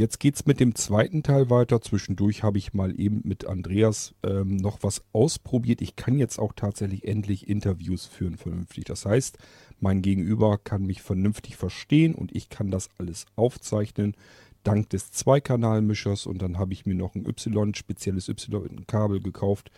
[0.00, 1.80] jetzt geht's mit dem zweiten Teil weiter.
[1.80, 5.82] Zwischendurch habe ich mal eben mit Andreas ähm, noch was ausprobiert.
[5.82, 8.84] Ich kann jetzt auch tatsächlich endlich Interviews führen vernünftig.
[8.84, 9.38] Das heißt,
[9.78, 14.16] mein Gegenüber kann mich vernünftig verstehen und ich kann das alles aufzeichnen
[14.62, 19.70] dank des Zweikanalmischers und dann habe ich mir noch ein Y, spezielles Y-Kabel gekauft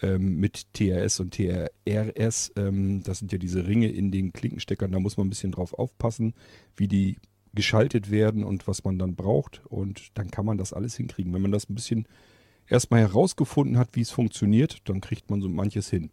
[0.00, 2.52] ähm, mit TRS und TRS.
[2.56, 5.74] Ähm, das sind ja diese Ringe in den Klinkensteckern, da muss man ein bisschen drauf
[5.74, 6.34] aufpassen,
[6.76, 7.16] wie die
[7.54, 11.32] geschaltet werden und was man dann braucht und dann kann man das alles hinkriegen.
[11.32, 12.06] Wenn man das ein bisschen
[12.68, 16.10] erstmal herausgefunden hat, wie es funktioniert, dann kriegt man so manches hin.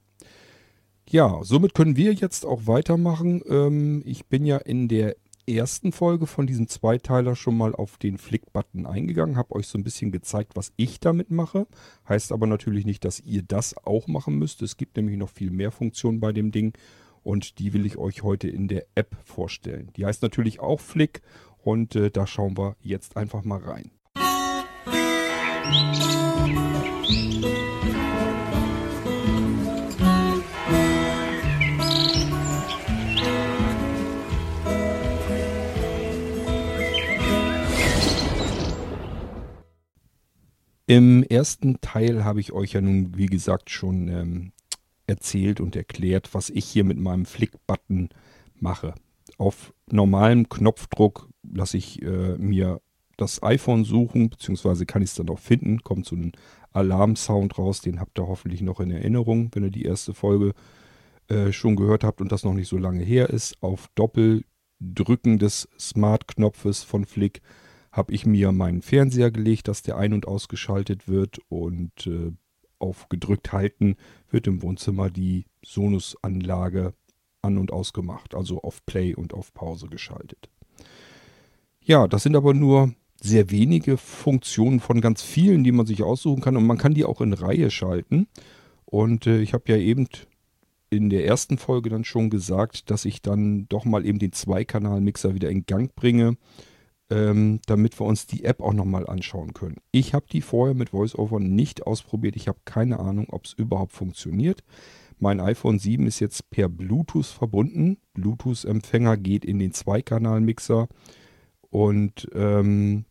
[1.09, 3.41] Ja, somit können wir jetzt auch weitermachen.
[3.49, 5.15] Ähm, ich bin ja in der
[5.47, 9.83] ersten Folge von diesem Zweiteiler schon mal auf den Flick-Button eingegangen, habe euch so ein
[9.83, 11.65] bisschen gezeigt, was ich damit mache.
[12.07, 14.61] Heißt aber natürlich nicht, dass ihr das auch machen müsst.
[14.61, 16.73] Es gibt nämlich noch viel mehr Funktionen bei dem Ding
[17.23, 19.91] und die will ich euch heute in der App vorstellen.
[19.95, 21.21] Die heißt natürlich auch Flick
[21.57, 23.91] und äh, da schauen wir jetzt einfach mal rein.
[40.89, 44.53] Im ersten Teil habe ich euch ja nun, wie gesagt, schon ähm,
[45.09, 48.09] erzählt und erklärt, was ich hier mit meinem Flick-Button
[48.55, 48.93] mache.
[49.37, 52.81] Auf normalem Knopfdruck lasse ich äh, mir
[53.17, 55.83] das iPhone suchen, beziehungsweise kann ich es dann auch finden.
[55.83, 56.31] Kommt so ein
[56.71, 60.53] Alarmsound raus, den habt ihr hoffentlich noch in Erinnerung, wenn ihr die erste Folge
[61.27, 63.61] äh, schon gehört habt und das noch nicht so lange her ist.
[63.61, 67.41] Auf Doppeldrücken des Smart-Knopfes von Flick
[67.91, 72.31] habe ich mir meinen Fernseher gelegt, dass der ein- und ausgeschaltet wird und äh,
[72.79, 73.95] auf gedrückt halten
[74.29, 76.93] wird im Wohnzimmer die Sonus-Anlage
[77.41, 80.49] an- und ausgemacht, also auf Play und auf Pause geschaltet.
[81.81, 86.41] Ja, das sind aber nur sehr wenige Funktionen von ganz vielen, die man sich aussuchen
[86.41, 88.27] kann und man kann die auch in Reihe schalten.
[88.85, 90.07] Und äh, ich habe ja eben
[90.89, 95.35] in der ersten Folge dann schon gesagt, dass ich dann doch mal eben den Zweikanal-Mixer
[95.35, 96.37] wieder in Gang bringe
[97.09, 99.77] ähm, damit wir uns die App auch nochmal anschauen können.
[99.91, 102.35] Ich habe die vorher mit VoiceOver nicht ausprobiert.
[102.35, 104.63] Ich habe keine Ahnung, ob es überhaupt funktioniert.
[105.17, 107.97] Mein iPhone 7 ist jetzt per Bluetooth verbunden.
[108.13, 110.87] Bluetooth-Empfänger geht in den Zweikanal-Mixer
[111.69, 113.05] und ähm,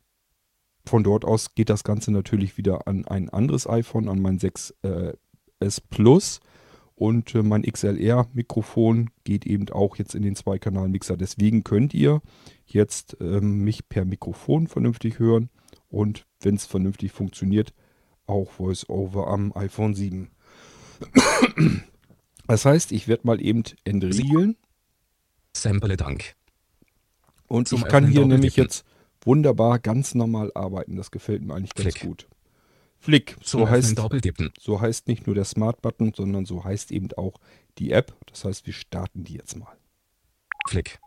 [0.87, 4.73] von dort aus geht das Ganze natürlich wieder an ein anderes iPhone, an mein 6S
[5.61, 6.41] äh, Plus.
[6.99, 11.17] Und äh, mein XLR-Mikrofon geht eben auch jetzt in den Zweikanal-Mixer.
[11.17, 12.21] Deswegen könnt ihr
[12.67, 15.49] jetzt ähm, mich per Mikrofon vernünftig hören
[15.89, 17.73] und wenn es vernünftig funktioniert,
[18.27, 20.31] auch VoiceOver am iPhone 7.
[22.49, 24.57] Das heißt, ich werde mal eben entriegeln.
[25.53, 26.35] Sample Dank.
[27.47, 28.87] Und Zum ich kann hier nämlich jetzt
[29.21, 30.97] wunderbar ganz normal arbeiten.
[30.97, 32.09] Das gefällt mir eigentlich ganz Klick.
[32.09, 32.29] gut.
[33.01, 34.01] Flick, so heißt,
[34.61, 37.35] so heißt nicht nur der Smart Button, sondern so heißt eben auch
[37.79, 38.15] die App.
[38.27, 39.77] Das heißt, wir starten die jetzt mal.
[40.69, 40.99] Flick.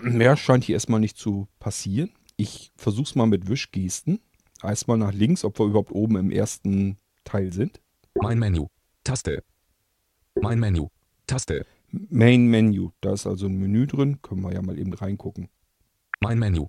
[0.00, 2.10] Mehr scheint hier erstmal nicht zu passieren.
[2.36, 4.20] Ich versuche es mal mit Wischgesten.
[4.62, 7.80] Erstmal nach links, ob wir überhaupt oben im ersten Teil sind.
[8.14, 8.66] Mein Menü.
[9.04, 9.42] Taste.
[10.40, 10.86] Mein Menü.
[11.26, 11.66] Taste.
[11.92, 12.90] Main Menu.
[13.00, 14.22] Da ist also ein Menü drin.
[14.22, 15.48] Können wir ja mal eben reingucken.
[16.20, 16.66] Mein Menü.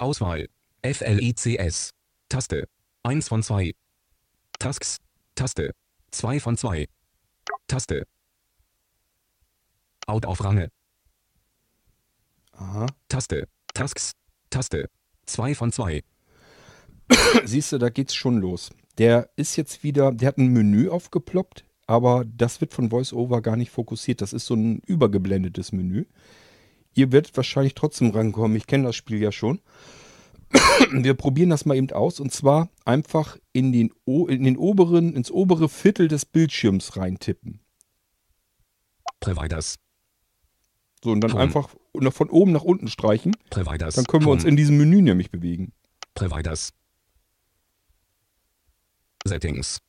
[0.00, 0.48] Auswahl.
[0.82, 1.90] FLICS.
[2.28, 2.68] Taste.
[3.02, 3.74] 1 von 2.
[4.58, 4.98] Tasks.
[5.34, 5.72] Taste.
[6.10, 6.88] 2 von 2.
[7.66, 8.06] Taste.
[10.06, 10.70] Out auf Range.
[12.52, 12.86] Aha.
[13.08, 13.48] Taste.
[13.74, 14.12] Tasks.
[14.50, 14.88] Taste.
[15.26, 16.02] 2 von 2.
[17.44, 18.70] Siehst du, da geht's schon los.
[18.98, 23.56] Der ist jetzt wieder, der hat ein Menü aufgeploppt, aber das wird von VoiceOver gar
[23.56, 24.20] nicht fokussiert.
[24.20, 26.06] Das ist so ein übergeblendetes Menü.
[26.94, 28.56] Ihr werdet wahrscheinlich trotzdem rankommen.
[28.56, 29.60] Ich kenne das Spiel ja schon.
[30.92, 35.30] Wir probieren das mal eben aus und zwar einfach in den, in den oberen, ins
[35.30, 37.60] obere Viertel des Bildschirms reintippen.
[39.20, 39.76] Providers.
[41.02, 41.42] So, und dann Home.
[41.42, 41.74] einfach
[42.10, 43.36] von oben nach unten streichen.
[43.50, 43.94] Providers.
[43.94, 45.72] Dann können wir uns in diesem Menü nämlich bewegen.
[46.14, 46.72] Providers.
[49.24, 49.80] Settings.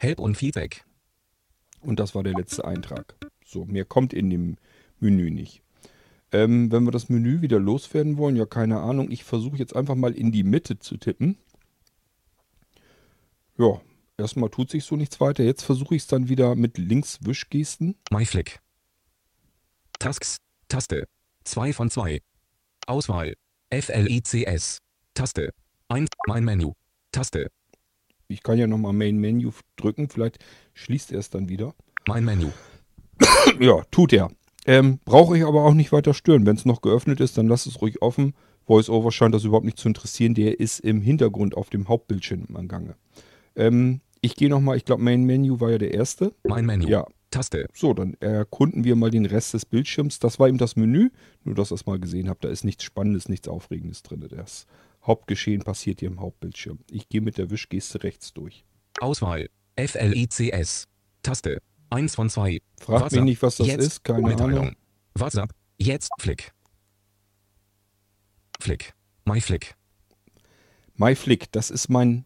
[0.00, 0.84] Help und Feedback.
[1.80, 3.14] Und das war der letzte Eintrag.
[3.52, 4.56] So, mehr kommt in dem
[4.98, 5.62] Menü nicht.
[6.32, 9.10] Ähm, wenn wir das Menü wieder loswerden wollen, ja, keine Ahnung.
[9.10, 11.36] Ich versuche jetzt einfach mal in die Mitte zu tippen.
[13.58, 13.82] Ja,
[14.16, 15.44] erstmal tut sich so nichts weiter.
[15.44, 17.96] Jetzt versuche ich es dann wieder mit Links-Wischgesten.
[18.10, 18.60] MyFlick.
[19.98, 20.38] Tasks.
[20.68, 21.04] Taste.
[21.44, 22.22] 2 von 2.
[22.86, 23.34] Auswahl.
[23.70, 24.78] FLICS.
[25.12, 25.50] Taste.
[25.88, 26.08] 1.
[26.26, 26.72] Mein Menü.
[27.12, 27.50] Taste.
[28.28, 30.08] Ich kann ja nochmal Main Menu drücken.
[30.08, 30.38] Vielleicht
[30.72, 31.74] schließt er es dann wieder.
[32.08, 32.48] Mein Menü.
[33.60, 34.30] ja, tut er.
[34.66, 36.46] Ähm, Brauche ich aber auch nicht weiter stören.
[36.46, 38.34] Wenn es noch geöffnet ist, dann lasst es ruhig offen.
[38.66, 40.34] VoiceOver scheint das überhaupt nicht zu interessieren.
[40.34, 42.94] Der ist im Hintergrund auf dem Hauptbildschirm am Gange.
[43.56, 46.32] Ähm, ich gehe nochmal, ich glaube, Main Menu war ja der erste.
[46.44, 46.88] Mein Menü.
[46.88, 47.66] Ja, Taste.
[47.74, 50.20] so, dann erkunden wir mal den Rest des Bildschirms.
[50.20, 51.10] Das war eben das Menü,
[51.42, 52.44] nur dass ihr es mal gesehen habt.
[52.44, 54.24] Da ist nichts Spannendes, nichts Aufregendes drin.
[54.30, 54.66] Das
[55.04, 56.78] Hauptgeschehen passiert hier im Hauptbildschirm.
[56.88, 58.64] Ich gehe mit der Wischgeste rechts durch.
[59.00, 59.48] Auswahl.
[59.76, 60.86] FLICS.
[61.22, 61.58] Taste.
[61.92, 62.60] 1 von 2.
[62.80, 63.84] Fragt mich nicht, was das Jetzt.
[63.84, 64.58] ist, keine Mitteilung.
[64.60, 64.76] Ahnung.
[65.14, 65.50] WhatsApp.
[65.78, 66.10] Jetzt.
[66.18, 66.52] Flick.
[68.60, 68.94] Flick.
[69.24, 69.74] MyFlick.
[70.96, 72.24] MyFlick, das ist mein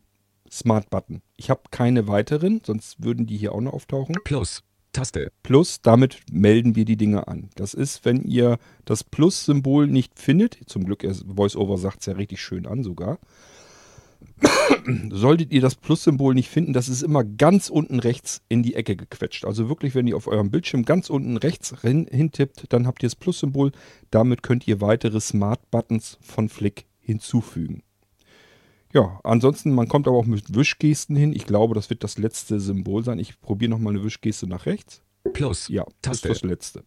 [0.50, 1.22] Smart-Button.
[1.36, 4.16] Ich habe keine weiteren, sonst würden die hier auch noch auftauchen.
[4.24, 4.62] Plus.
[4.92, 5.30] Taste.
[5.42, 7.50] Plus, damit melden wir die Dinge an.
[7.56, 12.14] Das ist, wenn ihr das Plus-Symbol nicht findet, zum Glück, er- VoiceOver sagt es ja
[12.14, 13.18] richtig schön an sogar,
[15.10, 18.96] solltet ihr das Plus-Symbol nicht finden, das ist immer ganz unten rechts in die Ecke
[18.96, 19.44] gequetscht.
[19.44, 23.08] Also wirklich, wenn ihr auf eurem Bildschirm ganz unten rechts hin, hintippt, dann habt ihr
[23.08, 23.72] das Plus-Symbol.
[24.10, 27.82] Damit könnt ihr weitere Smart-Buttons von Flick hinzufügen.
[28.92, 31.32] Ja, ansonsten, man kommt aber auch mit Wischgesten hin.
[31.32, 33.18] Ich glaube, das wird das letzte Symbol sein.
[33.18, 35.02] Ich probiere nochmal eine Wischgeste nach rechts.
[35.32, 35.68] Plus.
[35.68, 36.84] Ja, das ist das letzte.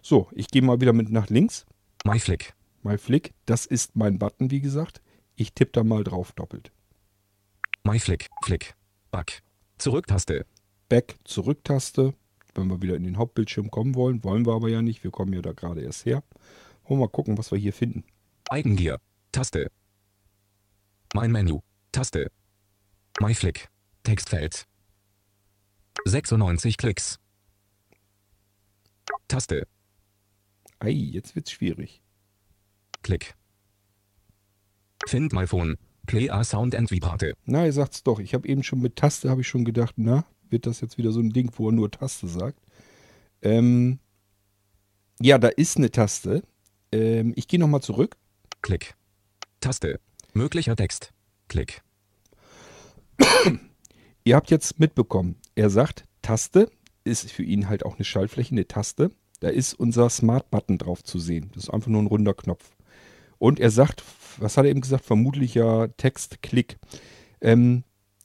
[0.00, 1.66] So, ich gehe mal wieder mit nach links.
[2.04, 2.54] MyFlick.
[2.82, 5.02] Mein Flick, das ist mein Button, wie gesagt.
[5.36, 6.72] Ich tippe da mal drauf doppelt.
[7.84, 8.28] MyFlick.
[8.44, 8.74] Flick.
[9.10, 9.42] Back.
[9.78, 10.46] Zurücktaste.
[10.88, 12.14] Back, Zurück-Taste.
[12.54, 15.02] Wenn wir wieder in den Hauptbildschirm kommen wollen, wollen wir aber ja nicht.
[15.02, 16.22] Wir kommen ja da gerade erst her.
[16.84, 18.04] Wollen wir mal gucken, was wir hier finden.
[18.50, 19.00] Eigengier.
[19.32, 19.70] Taste.
[21.14, 21.58] Mein Menü.
[21.90, 22.30] Taste.
[23.20, 23.68] MyFlick.
[24.04, 24.66] Textfeld.
[26.04, 27.18] 96 Klicks.
[29.26, 29.66] Taste.
[30.78, 32.02] Ei, jetzt wird's schwierig.
[33.02, 33.34] Klick.
[35.08, 35.78] Find my phone.
[36.06, 37.34] Play a sound and vibrate.
[37.44, 38.18] Na, ihr sagt's doch.
[38.18, 41.12] Ich habe eben schon mit Taste, habe ich schon gedacht, na, wird das jetzt wieder
[41.12, 42.58] so ein Ding, wo er nur Taste sagt.
[43.40, 43.98] Ähm,
[45.20, 46.42] ja, da ist eine Taste.
[46.90, 48.16] Ähm, ich gehe nochmal zurück.
[48.60, 48.94] Klick.
[49.60, 50.00] Taste.
[50.34, 51.12] Möglicher Text.
[51.48, 51.82] Klick.
[54.24, 56.70] Ihr habt jetzt mitbekommen, er sagt, Taste
[57.04, 59.10] ist für ihn halt auch eine Schaltfläche, eine Taste.
[59.40, 61.50] Da ist unser Smart-Button drauf zu sehen.
[61.54, 62.70] Das ist einfach nur ein runder Knopf.
[63.38, 64.04] Und er sagt,
[64.38, 65.04] was hat er eben gesagt?
[65.04, 66.78] Vermutlich ja Text, Klick.
[67.40, 67.84] Ähm,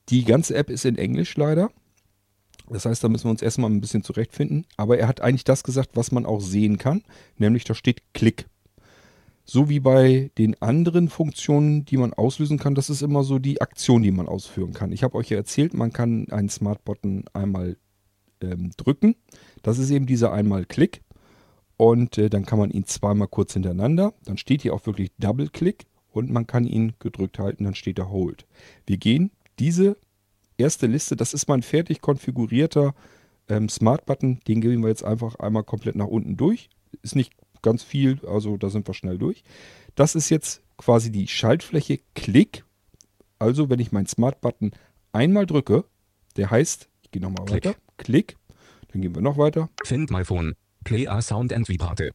[0.10, 1.70] die ganze App ist in Englisch leider.
[2.70, 4.66] Das heißt, da müssen wir uns erstmal ein bisschen zurechtfinden.
[4.76, 7.04] Aber er hat eigentlich das gesagt, was man auch sehen kann.
[7.38, 8.48] Nämlich da steht Klick.
[9.46, 13.62] So wie bei den anderen Funktionen, die man auslösen kann, das ist immer so die
[13.62, 14.92] Aktion, die man ausführen kann.
[14.92, 17.78] Ich habe euch ja erzählt, man kann einen Smart-Button einmal
[18.42, 19.16] ähm, drücken.
[19.64, 21.02] Das ist eben dieser einmal Klick.
[21.78, 24.14] Und äh, dann kann man ihn zweimal kurz hintereinander.
[24.26, 25.86] Dann steht hier auch wirklich Double-Click
[26.18, 28.48] und man kann ihn gedrückt halten, dann steht da Hold.
[28.88, 29.98] Wir gehen diese
[30.58, 32.96] erste Liste, das ist mein fertig konfigurierter
[33.48, 36.70] ähm, Smart-Button, den gehen wir jetzt einfach einmal komplett nach unten durch.
[37.04, 39.44] Ist nicht ganz viel, also da sind wir schnell durch.
[39.96, 42.66] Das ist jetzt quasi die Schaltfläche Klick.
[43.40, 44.72] Also wenn ich meinen Smart-Button
[45.12, 45.86] einmal drücke,
[46.36, 48.38] der heißt, ich gehe nochmal weiter, Klick,
[48.92, 49.70] dann gehen wir noch weiter.
[49.84, 50.56] Find my phone.
[50.84, 52.12] Play a sound and vibrate.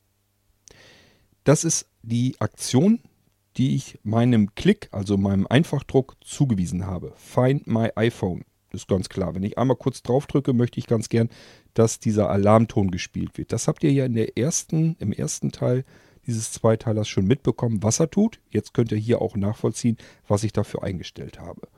[1.44, 3.00] Das ist die Aktion,
[3.56, 7.12] die ich meinem Klick, also meinem Einfachdruck, zugewiesen habe.
[7.16, 8.44] Find my iPhone.
[8.70, 9.34] Das ist ganz klar.
[9.34, 11.28] Wenn ich einmal kurz drauf drücke, möchte ich ganz gern,
[11.74, 13.52] dass dieser Alarmton gespielt wird.
[13.52, 15.84] Das habt ihr ja in der ersten, im ersten Teil
[16.26, 18.40] dieses Zweiteilers schon mitbekommen, was er tut.
[18.50, 21.68] Jetzt könnt ihr hier auch nachvollziehen, was ich dafür eingestellt habe.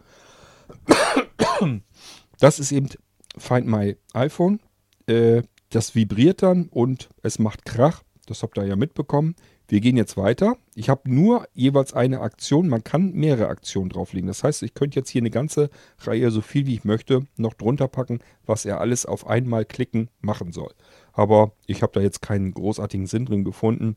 [2.38, 2.88] Das ist eben
[3.36, 4.60] Find My iPhone.
[5.06, 8.02] Äh, das vibriert dann und es macht Krach.
[8.26, 9.34] Das habt ihr ja mitbekommen.
[9.66, 10.56] Wir gehen jetzt weiter.
[10.74, 12.68] Ich habe nur jeweils eine Aktion.
[12.68, 14.26] Man kann mehrere Aktionen drauflegen.
[14.26, 17.54] Das heißt, ich könnte jetzt hier eine ganze Reihe, so viel wie ich möchte, noch
[17.54, 20.72] drunter packen, was er alles auf einmal klicken machen soll.
[21.12, 23.96] Aber ich habe da jetzt keinen großartigen Sinn drin gefunden.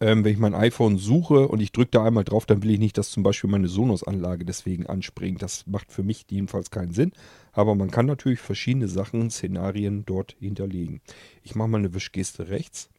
[0.00, 2.78] Ähm, wenn ich mein iPhone suche und ich drücke da einmal drauf, dann will ich
[2.78, 5.42] nicht, dass zum Beispiel meine Sonos-Anlage deswegen anspringt.
[5.42, 7.12] Das macht für mich jedenfalls keinen Sinn.
[7.52, 11.00] Aber man kann natürlich verschiedene Sachen, Szenarien dort hinterlegen.
[11.42, 12.90] Ich mache mal eine Wischgeste rechts.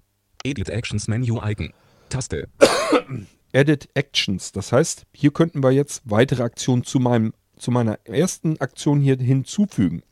[0.44, 1.74] Edit Actions Menu Icon.
[2.10, 2.48] Taste.
[3.52, 4.52] Edit Actions.
[4.52, 9.18] Das heißt, hier könnten wir jetzt weitere Aktionen zu, meinem, zu meiner ersten Aktion hier
[9.18, 10.04] hinzufügen.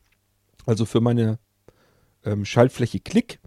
[0.66, 1.38] Also für meine
[2.24, 3.40] ähm, Schaltfläche Klick,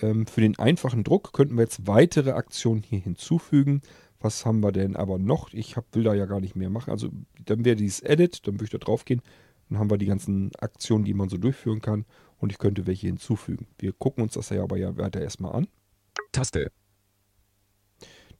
[0.00, 3.82] ähm, für den einfachen Druck könnten wir jetzt weitere Aktionen hier hinzufügen.
[4.20, 5.52] Was haben wir denn aber noch?
[5.52, 6.90] Ich hab, will da ja gar nicht mehr machen.
[6.90, 7.10] Also
[7.44, 9.20] dann wäre dieses Edit, dann würde ich da drauf gehen.
[9.68, 12.04] Dann haben wir die ganzen Aktionen, die man so durchführen kann.
[12.38, 13.66] Und ich könnte welche hinzufügen.
[13.78, 15.68] Wir gucken uns das ja aber ja weiter erstmal an.
[16.32, 16.72] Taste.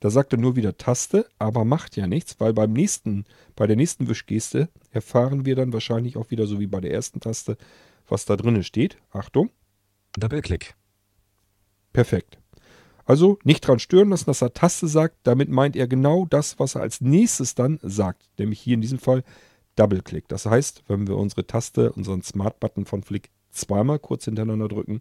[0.00, 3.76] Da sagt er nur wieder Taste, aber macht ja nichts, weil beim nächsten, bei der
[3.76, 7.56] nächsten Wischgeste erfahren wir dann wahrscheinlich auch wieder so wie bei der ersten Taste,
[8.08, 8.98] was da drinnen steht.
[9.12, 9.50] Achtung.
[10.18, 10.74] Double-Click.
[11.92, 12.38] Perfekt.
[13.04, 15.18] Also nicht dran stören lassen, dass er Taste sagt.
[15.22, 18.28] Damit meint er genau das, was er als nächstes dann sagt.
[18.38, 19.22] Nämlich hier in diesem Fall
[19.76, 20.28] Double-Click.
[20.28, 25.00] Das heißt, wenn wir unsere Taste, unseren Smart-Button von Flick zweimal kurz hintereinander drücken,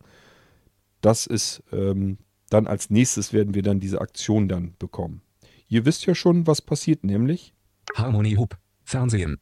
[1.01, 2.17] das ist ähm,
[2.51, 5.21] dann als nächstes werden wir dann diese Aktion dann bekommen.
[5.69, 7.53] Ihr wisst ja schon, was passiert, nämlich
[7.95, 8.57] Harmony Hub.
[8.83, 9.39] Fernsehen.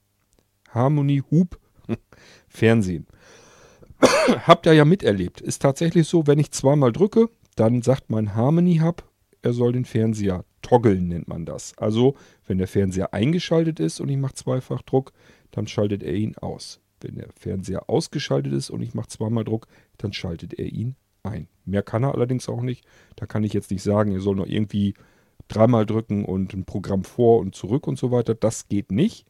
[0.69, 1.59] Harmony Hub
[2.47, 3.07] Fernsehen.
[3.99, 5.41] Habt ihr ja miterlebt.
[5.41, 9.03] Ist tatsächlich so, wenn ich zweimal drücke, dann sagt mein Harmony Hub,
[9.41, 11.75] er soll den Fernseher toggeln, nennt man das.
[11.79, 15.13] Also, wenn der Fernseher eingeschaltet ist und ich mache zweifach Druck,
[15.49, 16.79] dann schaltet er ihn aus.
[17.01, 19.65] Wenn der Fernseher ausgeschaltet ist und ich mache zweimal Druck,
[19.97, 21.47] dann schaltet er ihn ein.
[21.65, 22.85] Mehr kann er allerdings auch nicht.
[23.15, 24.93] Da kann ich jetzt nicht sagen, er soll noch irgendwie
[25.47, 28.35] dreimal drücken und ein Programm vor und zurück und so weiter.
[28.35, 29.25] Das geht nicht.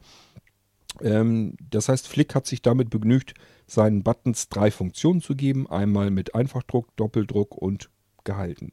[1.01, 3.33] Ähm, das heißt, Flick hat sich damit begnügt,
[3.67, 5.69] seinen Buttons drei Funktionen zu geben.
[5.69, 7.89] Einmal mit Einfachdruck, Doppeldruck und
[8.23, 8.71] gehalten.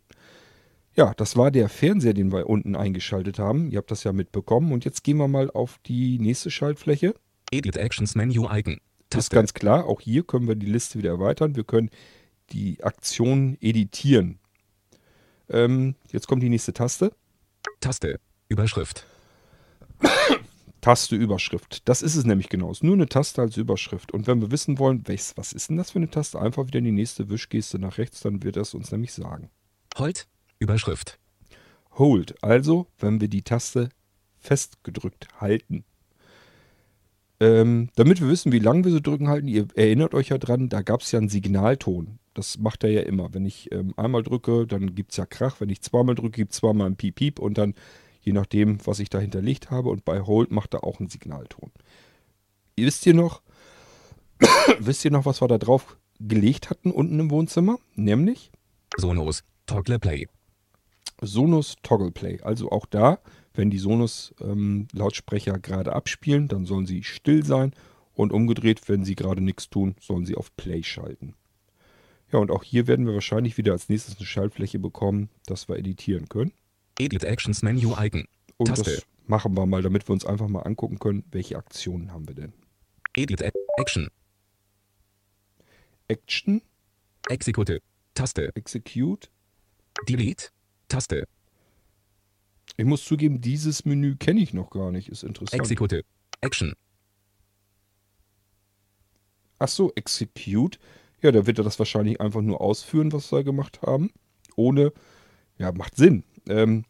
[0.94, 3.70] Ja, das war der Fernseher, den wir unten eingeschaltet haben.
[3.70, 4.72] Ihr habt das ja mitbekommen.
[4.72, 7.14] Und jetzt gehen wir mal auf die nächste Schaltfläche.
[7.50, 8.80] Edit Actions Menu Icon.
[9.10, 9.84] Das ist ganz klar.
[9.86, 11.54] Auch hier können wir die Liste wieder erweitern.
[11.54, 11.90] Wir können
[12.50, 14.38] die Aktion editieren.
[15.48, 17.12] Ähm, jetzt kommt die nächste Taste.
[17.80, 18.20] Taste.
[18.48, 19.06] Überschrift.
[20.80, 21.88] Taste Überschrift.
[21.88, 22.70] Das ist es nämlich genau.
[22.70, 24.12] Es ist nur eine Taste als Überschrift.
[24.12, 26.78] Und wenn wir wissen wollen, welches, was ist denn das für eine Taste, einfach wieder
[26.78, 29.50] in die nächste Wischgeste nach rechts, dann wird das uns nämlich sagen.
[29.98, 30.26] Hold.
[30.58, 31.18] Überschrift.
[31.92, 32.42] Hold.
[32.42, 33.88] Also, wenn wir die Taste
[34.38, 35.84] festgedrückt halten.
[37.38, 40.68] Ähm, damit wir wissen, wie lange wir sie drücken halten, ihr erinnert euch ja dran,
[40.68, 42.18] da gab es ja einen Signalton.
[42.32, 43.32] Das macht er ja immer.
[43.34, 45.60] Wenn ich ähm, einmal drücke, dann gibt es ja Krach.
[45.60, 47.74] Wenn ich zweimal drücke, gibt es zweimal ein Piep-Piep und dann
[48.20, 49.88] je nachdem, was ich da hinterlegt habe.
[49.88, 51.70] Und bei Hold macht er auch einen Signalton.
[52.76, 53.42] Wisst ihr noch,
[54.78, 57.78] wisst ihr noch, was wir da drauf gelegt hatten unten im Wohnzimmer?
[57.94, 58.50] Nämlich
[58.96, 59.44] Sonos.
[59.66, 60.28] Toggle Play.
[61.20, 62.40] Sonos Toggle Play.
[62.42, 63.18] Also auch da,
[63.56, 67.72] wenn die Sonos ähm, gerade abspielen, dann sollen sie still sein
[68.14, 71.34] und umgedreht, wenn sie gerade nichts tun, sollen sie auf Play schalten.
[72.32, 75.76] Ja, und auch hier werden wir wahrscheinlich wieder als nächstes eine Schaltfläche bekommen, dass wir
[75.76, 76.52] editieren können.
[76.98, 78.26] Edit Actions Menu Icon.
[78.56, 78.84] Und Taste.
[78.84, 82.34] das machen wir mal, damit wir uns einfach mal angucken können, welche Aktionen haben wir
[82.34, 82.52] denn.
[83.16, 83.42] Edit
[83.78, 84.08] Action.
[86.08, 86.62] Action,
[87.28, 87.82] Execute.
[88.14, 88.50] Taste.
[88.54, 89.28] Execute.
[90.08, 90.50] Delete.
[90.88, 91.26] Taste.
[92.76, 95.08] Ich muss zugeben, dieses Menü kenne ich noch gar nicht.
[95.08, 95.60] Ist interessant.
[95.60, 96.04] Execute.
[96.40, 96.74] Action.
[99.58, 100.78] Ach so, Execute.
[101.22, 104.10] Ja, da wird er das wahrscheinlich einfach nur ausführen, was wir gemacht haben.
[104.54, 104.92] Ohne,
[105.58, 106.24] ja, macht Sinn.
[106.48, 106.84] Ähm,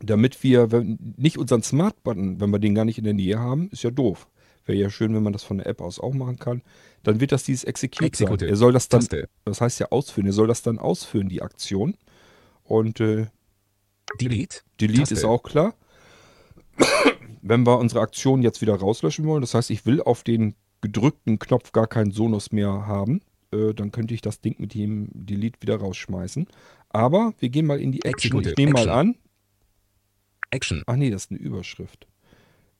[0.00, 3.68] damit wir wenn, nicht unseren Smart-Button, wenn wir den gar nicht in der Nähe haben,
[3.70, 4.28] ist ja doof.
[4.66, 6.62] Wäre ja schön, wenn man das von der App aus auch machen kann.
[7.02, 8.40] Dann wird das dieses Execute Execute.
[8.40, 8.48] sein.
[8.50, 9.28] Er soll das dann, Taste.
[9.44, 11.96] das heißt ja ausführen, er soll das dann ausführen, die Aktion.
[12.64, 13.28] Und äh,
[14.20, 14.60] Delete.
[14.80, 15.14] Delete Taste.
[15.14, 15.74] ist auch klar.
[17.42, 21.38] Wenn wir unsere Aktion jetzt wieder rauslöschen wollen, das heißt, ich will auf den gedrückten
[21.38, 23.20] Knopf gar keinen Sonos mehr haben,
[23.52, 26.46] äh, dann könnte ich das Ding mit dem Delete wieder rausschmeißen.
[26.90, 28.38] Aber wir gehen mal in die Action.
[28.38, 28.46] Execute.
[28.52, 28.92] Ich nehme mal Action.
[28.92, 29.14] an.
[30.50, 30.82] Action.
[30.86, 32.06] Ach nee, das ist eine Überschrift.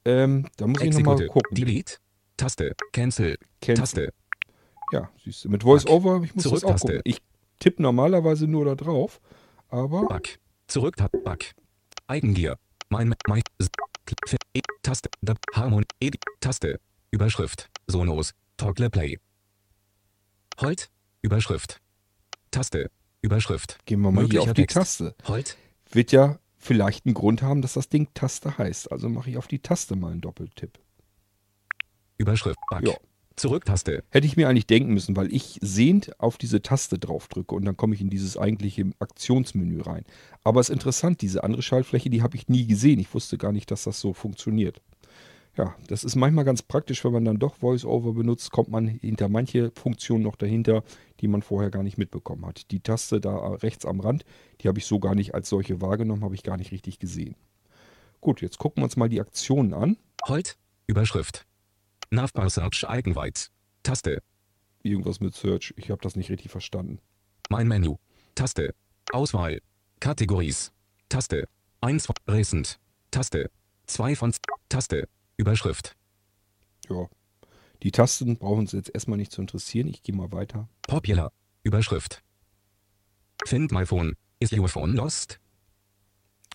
[0.05, 1.33] Ähm, da muss ich nochmal Execute.
[1.33, 1.55] gucken.
[1.55, 1.95] Delete.
[2.37, 2.75] Taste.
[2.93, 3.37] Cancel.
[3.61, 3.83] Cancel.
[3.83, 4.13] Taste.
[4.93, 5.51] Ja, siehst du.
[5.51, 7.01] Mit VoiceOver, ich muss das auch gucken.
[7.05, 7.21] Ich
[7.59, 9.21] tippe normalerweise nur da drauf,
[9.69, 10.39] aber Back.
[10.69, 10.97] Zurück.
[10.97, 11.11] Tab.
[11.25, 11.55] Back.
[12.07, 12.59] Eigengier.
[12.91, 13.15] Mein.
[13.27, 13.43] Mein.
[14.55, 14.61] E.
[14.83, 15.11] Taste.
[15.23, 15.35] D.
[15.55, 15.85] Harmon.
[16.01, 16.23] Edit.
[16.41, 16.79] Taste.
[17.11, 17.71] Überschrift.
[17.87, 18.35] Sonos.
[18.57, 19.19] Toggle Play.
[20.61, 20.91] Hold.
[21.23, 21.81] Überschrift.
[22.51, 22.91] Taste.
[23.23, 23.79] Überschrift.
[23.87, 24.77] gehen wir mal hier auf die Text.
[24.77, 25.15] Taste.
[25.27, 25.57] Hold.
[25.91, 28.93] Wird ja vielleicht einen Grund haben, dass das Ding Taste heißt.
[28.93, 30.79] Also mache ich auf die Taste mal einen Doppeltipp.
[32.19, 32.59] Überschrift.
[32.71, 32.87] Back.
[32.87, 32.95] Ja.
[33.39, 34.05] Zurücktaste.
[34.11, 37.65] Hätte ich mir eigentlich denken müssen, weil ich sehend auf diese Taste drauf drücke und
[37.65, 40.05] dann komme ich in dieses eigentliche Aktionsmenü rein.
[40.45, 42.99] Aber es ist interessant, diese andere Schaltfläche, die habe ich nie gesehen.
[42.99, 44.81] Ich wusste gar nicht, dass das so funktioniert.
[45.57, 49.29] Ja, das ist manchmal ganz praktisch, wenn man dann doch VoiceOver benutzt, kommt man hinter
[49.29, 50.85] manche Funktionen noch dahinter,
[51.21, 52.71] die man vorher gar nicht mitbekommen hat.
[52.71, 54.25] Die Taste da rechts am Rand,
[54.61, 57.35] die habe ich so gar nicht als solche wahrgenommen, habe ich gar nicht richtig gesehen.
[58.21, 59.97] Gut, jetzt gucken wir uns mal die Aktionen an.
[60.29, 60.57] Hold.
[60.87, 61.45] Überschrift.
[62.11, 63.49] Navbar Search White.
[63.83, 64.23] Taste.
[64.83, 67.01] Irgendwas mit Search, ich habe das nicht richtig verstanden.
[67.51, 67.97] Mein Menü.
[68.35, 68.75] Taste.
[69.13, 69.61] Auswahl.
[70.01, 70.73] Kategories.
[71.09, 71.49] Taste.
[71.81, 72.79] 1 von Recent.
[73.11, 73.51] Taste.
[73.87, 74.35] 2 von
[74.69, 75.09] Taste.
[75.37, 75.97] Überschrift.
[76.89, 77.09] Ja.
[77.83, 79.89] Die Tasten brauchen uns jetzt erstmal nicht zu interessieren.
[79.89, 80.69] Ich gehe mal weiter.
[80.83, 81.33] Popular.
[81.63, 82.23] Überschrift.
[83.45, 84.15] Find my phone.
[84.41, 85.41] Is your phone lost?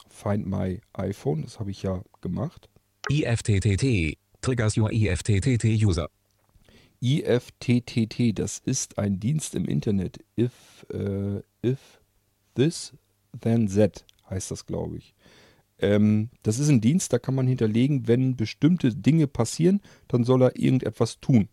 [0.10, 2.70] Find my iPhone, das habe ich ja gemacht.
[3.10, 4.18] IFTTT.
[4.44, 6.10] Triggers your IFTTT user.
[7.02, 10.20] IFTTT, das ist ein Dienst im Internet.
[10.38, 12.02] If, äh, if
[12.56, 12.94] This,
[13.40, 15.16] Then That heißt das, glaube ich.
[15.80, 20.44] Ähm, das ist ein Dienst, da kann man hinterlegen, wenn bestimmte Dinge passieren, dann soll
[20.44, 21.48] er irgendetwas tun.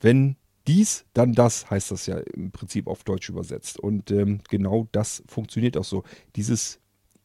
[0.00, 3.78] Wenn dies, dann das, heißt das ja im Prinzip auf Deutsch übersetzt.
[3.78, 6.04] Und ähm, genau das funktioniert auch so.
[6.36, 6.80] Dieses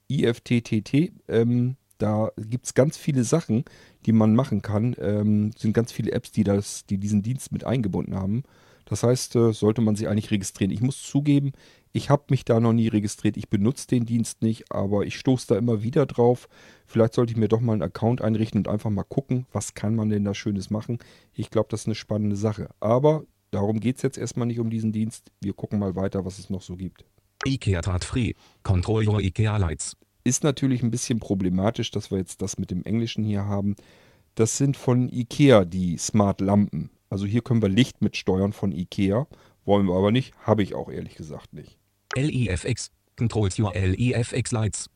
[0.09, 3.65] IFTTT, ähm, da gibt es ganz viele Sachen,
[4.05, 4.95] die man machen kann.
[4.99, 8.43] Ähm, sind ganz viele Apps, die, das, die diesen Dienst mit eingebunden haben.
[8.85, 10.71] Das heißt, äh, sollte man sich eigentlich registrieren.
[10.71, 11.51] Ich muss zugeben,
[11.91, 13.37] ich habe mich da noch nie registriert.
[13.37, 16.47] Ich benutze den Dienst nicht, aber ich stoße da immer wieder drauf.
[16.87, 19.95] Vielleicht sollte ich mir doch mal einen Account einrichten und einfach mal gucken, was kann
[19.95, 20.97] man denn da Schönes machen.
[21.33, 22.69] Ich glaube, das ist eine spannende Sache.
[22.79, 25.31] Aber darum geht es jetzt erstmal nicht um diesen Dienst.
[25.41, 27.05] Wir gucken mal weiter, was es noch so gibt.
[27.45, 28.33] IKEA Tat Free.
[28.63, 29.95] Control your IKEA Lights.
[30.23, 33.75] Ist natürlich ein bisschen problematisch, dass wir jetzt das mit dem Englischen hier haben.
[34.35, 36.91] Das sind von IKEA die Smart Lampen.
[37.09, 39.27] Also hier können wir Licht mit steuern von IKEA.
[39.65, 41.77] Wollen wir aber nicht, habe ich auch ehrlich gesagt nicht.
[42.15, 42.91] LIFX.
[43.17, 44.89] Controls your LIFX Lights.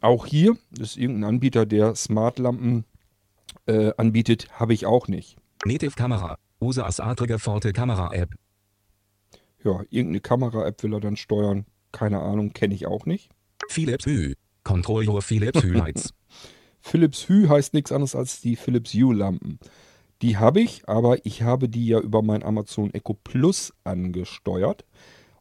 [0.00, 2.84] Auch hier ist irgendein Anbieter, der Smart-Lampen
[3.66, 5.36] äh, anbietet, habe ich auch nicht.
[5.64, 6.38] Native Kamera.
[6.60, 8.34] Use as Adrige Forte Kamera App.
[9.62, 11.66] Ja, irgendeine Kamera-App will er dann steuern.
[11.92, 13.30] Keine Ahnung, kenne ich auch nicht.
[13.68, 14.34] Philips Hue.
[14.64, 16.14] Control your Philips Hue Lights.
[16.80, 19.58] Philips Hue heißt nichts anderes als die Philips Hue-Lampen.
[20.22, 24.84] Die habe ich, aber ich habe die ja über mein Amazon Echo Plus angesteuert.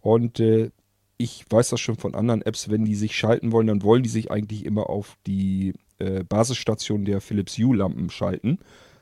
[0.01, 0.71] Und äh,
[1.17, 4.09] ich weiß das schon von anderen Apps, wenn die sich schalten wollen, dann wollen die
[4.09, 8.59] sich eigentlich immer auf die äh, Basisstation der Philips Hue-Lampen schalten.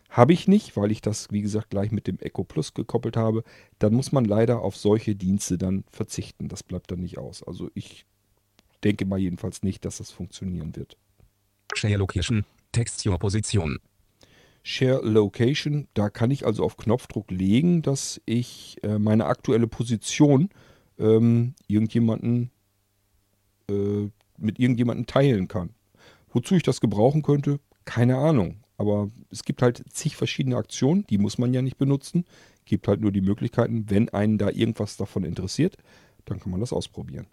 [0.10, 3.44] Habe ich nicht, weil ich das, wie gesagt, gleich mit dem Echo Plus gekoppelt habe.
[3.80, 6.48] Dann muss man leider auf solche Dienste dann verzichten.
[6.48, 7.44] Das bleibt dann nicht aus.
[7.44, 8.06] Also ich
[8.86, 10.98] denke mal jedenfalls nicht, dass das funktionieren wird.
[11.74, 12.46] Share Location.
[12.72, 13.80] Text your Position.
[14.64, 20.50] Share Location, da kann ich also auf Knopfdruck legen, dass ich äh, meine aktuelle Position
[20.98, 22.52] ähm, irgendjemanden
[23.70, 25.70] äh, mit irgendjemanden teilen kann.
[26.32, 28.58] Wozu ich das gebrauchen könnte, keine Ahnung.
[28.78, 32.26] Aber es gibt halt zig verschiedene Aktionen, die muss man ja nicht benutzen.
[32.66, 35.78] Gibt halt nur die Möglichkeiten, wenn einen da irgendwas davon interessiert,
[36.26, 37.28] dann kann man das ausprobieren.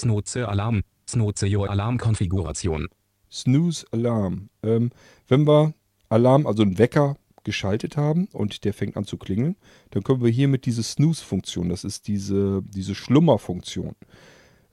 [0.00, 0.82] Snooze Alarm.
[1.08, 2.88] Snooze your Alarmkonfiguration.
[3.30, 4.50] Snooze Alarm.
[4.62, 4.90] Ähm,
[5.26, 5.74] wenn wir
[6.08, 9.56] Alarm, also einen Wecker geschaltet haben und der fängt an zu klingeln,
[9.90, 13.94] dann können wir hier mit dieser Snooze-Funktion, das ist diese, diese Schlummer-Funktion.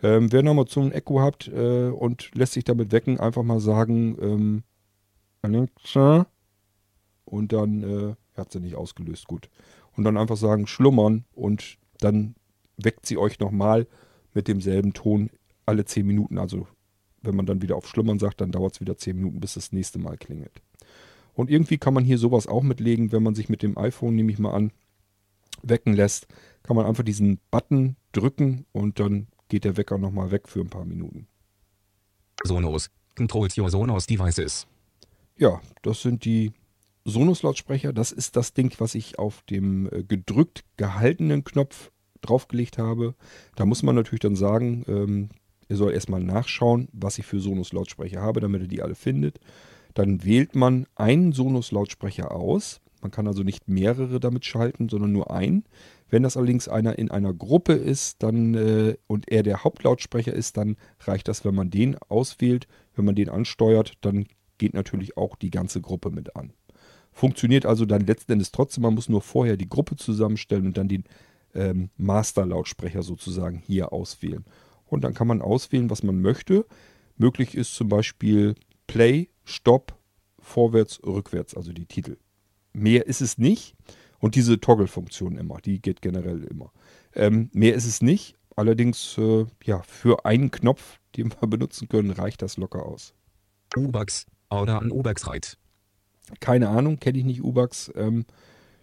[0.03, 3.59] Ähm, wer nochmal so ein Echo hat äh, und lässt sich damit wecken, einfach mal
[3.59, 4.63] sagen, ähm,
[7.25, 9.49] und dann äh, hat sie nicht ausgelöst, gut.
[9.95, 12.35] Und dann einfach sagen, schlummern und dann
[12.77, 13.87] weckt sie euch nochmal
[14.35, 15.31] mit demselben Ton
[15.65, 16.37] alle 10 Minuten.
[16.37, 16.67] Also
[17.21, 19.71] wenn man dann wieder auf Schlummern sagt, dann dauert es wieder 10 Minuten, bis das
[19.71, 20.61] nächste Mal klingelt.
[21.33, 24.31] Und irgendwie kann man hier sowas auch mitlegen, wenn man sich mit dem iPhone, nehme
[24.31, 24.71] ich mal an,
[25.63, 26.27] wecken lässt,
[26.63, 30.69] kann man einfach diesen Button drücken und dann geht der Wecker nochmal weg für ein
[30.69, 31.27] paar Minuten.
[32.43, 32.89] Sonos.
[33.15, 34.67] Controls your Sonos Devices.
[35.37, 36.51] Ja, das sind die
[37.05, 37.93] Sonos-Lautsprecher.
[37.93, 41.91] Das ist das Ding, was ich auf dem äh, gedrückt gehaltenen Knopf
[42.25, 43.15] draufgelegt habe.
[43.55, 45.29] Da muss man natürlich dann sagen, ähm,
[45.69, 49.39] ihr soll erstmal nachschauen, was ich für Sonos-Lautsprecher habe, damit ihr die alle findet.
[49.93, 52.81] Dann wählt man einen Sonos-Lautsprecher aus.
[53.01, 55.63] Man kann also nicht mehrere damit schalten, sondern nur einen.
[56.09, 60.57] Wenn das allerdings einer in einer Gruppe ist dann, äh, und er der Hauptlautsprecher ist,
[60.57, 62.67] dann reicht das, wenn man den auswählt.
[62.95, 64.25] Wenn man den ansteuert, dann
[64.57, 66.53] geht natürlich auch die ganze Gruppe mit an.
[67.11, 68.83] Funktioniert also dann letzten Endes trotzdem.
[68.83, 71.05] Man muss nur vorher die Gruppe zusammenstellen und dann den
[71.55, 74.45] ähm, Master-Lautsprecher sozusagen hier auswählen.
[74.85, 76.65] Und dann kann man auswählen, was man möchte.
[77.17, 78.55] Möglich ist zum Beispiel
[78.87, 79.97] Play, Stopp,
[80.39, 82.17] Vorwärts, Rückwärts, also die Titel.
[82.73, 83.75] Mehr ist es nicht.
[84.19, 86.71] Und diese Toggle-Funktion immer, die geht generell immer.
[87.13, 88.35] Ähm, mehr ist es nicht.
[88.55, 93.13] Allerdings, äh, ja, für einen Knopf, den wir benutzen können, reicht das locker aus.
[93.75, 94.25] Ubax.
[94.49, 95.57] Oder an Ubax Reit.
[96.39, 97.91] Keine Ahnung, kenne ich nicht Ubax.
[97.95, 98.25] Ähm,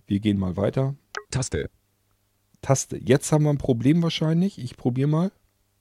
[0.07, 0.95] wir gehen mal weiter.
[1.31, 1.71] Taste.
[2.63, 2.97] Taste.
[2.97, 4.59] Jetzt haben wir ein Problem wahrscheinlich.
[4.59, 5.33] Ich probiere mal.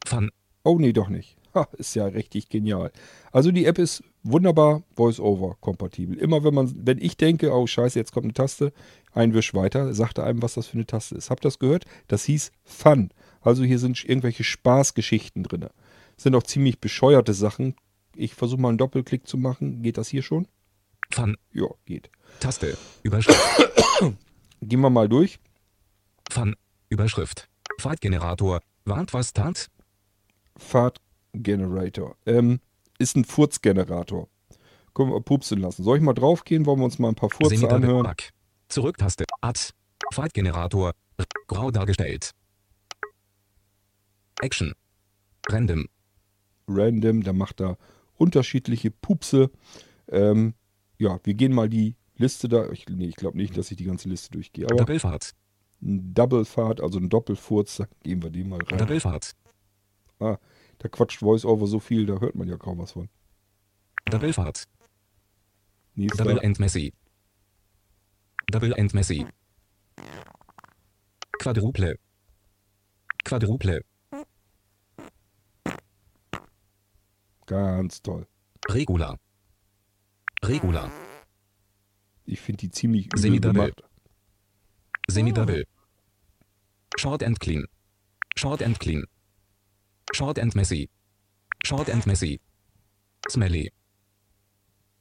[0.06, 0.32] Fun.
[0.64, 1.38] Oh nee, doch nicht.
[1.54, 2.92] Ha, ist ja richtig genial.
[3.32, 6.18] Also die App ist wunderbar Voice-Over kompatibel.
[6.18, 8.72] Immer wenn man, wenn ich denke, oh scheiße, jetzt kommt eine Taste,
[9.14, 11.30] ein Wisch weiter, sagt er einem, was das für eine Taste ist.
[11.30, 11.86] Habt ihr das gehört?
[12.08, 13.10] Das hieß Fun.
[13.42, 15.68] Also hier sind irgendwelche Spaßgeschichten drin.
[16.16, 17.76] Sind auch ziemlich bescheuerte Sachen.
[18.16, 19.82] Ich versuche mal einen Doppelklick zu machen.
[19.82, 20.48] Geht das hier schon?
[21.12, 21.36] Fun.
[21.52, 22.10] Ja, geht.
[22.40, 22.78] Taste.
[23.04, 23.40] Überschrift.
[24.62, 25.40] Gehen wir mal durch.
[26.30, 26.56] Fun.
[26.92, 27.50] Überschrift.
[27.80, 28.60] Fight-Generator.
[28.84, 29.72] Warnt was tat?
[30.58, 32.18] Fart-Generator.
[32.26, 32.60] Ähm,
[33.00, 34.28] ist ein Furzgenerator.
[34.94, 35.84] Können wir pupsen lassen.
[35.84, 36.66] Soll ich mal draufgehen?
[36.66, 38.04] Wollen wir uns mal ein paar Furze Semidabe- anhören?
[38.04, 38.34] Back.
[38.68, 39.24] Zurücktaste.
[39.40, 39.60] Ad.
[40.14, 40.92] Fight-Generator.
[41.48, 42.32] Grau dargestellt.
[44.42, 44.74] Action.
[45.48, 45.88] Random.
[46.68, 47.78] Random, da macht er
[48.16, 49.50] unterschiedliche Pupse.
[50.10, 50.56] Ähm,
[50.98, 52.70] ja, wir gehen mal die Liste da.
[52.72, 54.66] Ich, nee, ich glaube nicht, dass ich die ganze Liste durchgehe.
[54.66, 55.32] Aber Doppelfahrt.
[55.82, 58.78] Ein Double-Fahrt, also ein Doppelfurz, da geben wir den mal rein.
[58.78, 59.36] Doppelfahrt.
[60.20, 60.38] Ah,
[60.78, 63.10] da quatscht VoiceOver so viel, da hört man ja kaum was von.
[65.96, 66.24] Nächster.
[66.24, 66.94] Double and Messi.
[68.52, 69.26] Double and Messi.
[71.40, 71.98] Quadruple.
[73.24, 73.82] Quadruple.
[77.46, 78.28] Ganz toll.
[78.70, 79.20] Regular.
[80.44, 80.92] Regular.
[82.26, 83.72] Ich finde die ziemlich übel Semi-Double.
[83.72, 83.84] gemacht.
[85.12, 85.64] Semi-Double.
[86.98, 87.66] Short and clean.
[88.36, 89.04] Short and clean.
[90.14, 90.90] Short and messy.
[91.64, 92.40] Short and messy.
[93.30, 93.72] Smelly.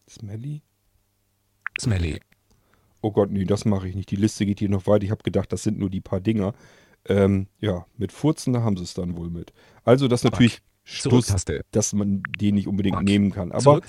[0.09, 0.63] Smelly?
[1.81, 2.21] Smelly.
[3.03, 4.11] Oh Gott, nee, das mache ich nicht.
[4.11, 5.05] Die Liste geht hier noch weiter.
[5.05, 6.55] Ich habe gedacht, das sind nur die paar Dinger.
[7.07, 9.53] Ähm, ja, mit Furzen, da haben sie es dann wohl mit.
[9.85, 11.33] Also das ist natürlich Stuss,
[11.71, 13.05] dass man den nicht unbedingt Back.
[13.05, 13.53] nehmen kann.
[13.53, 13.81] Aber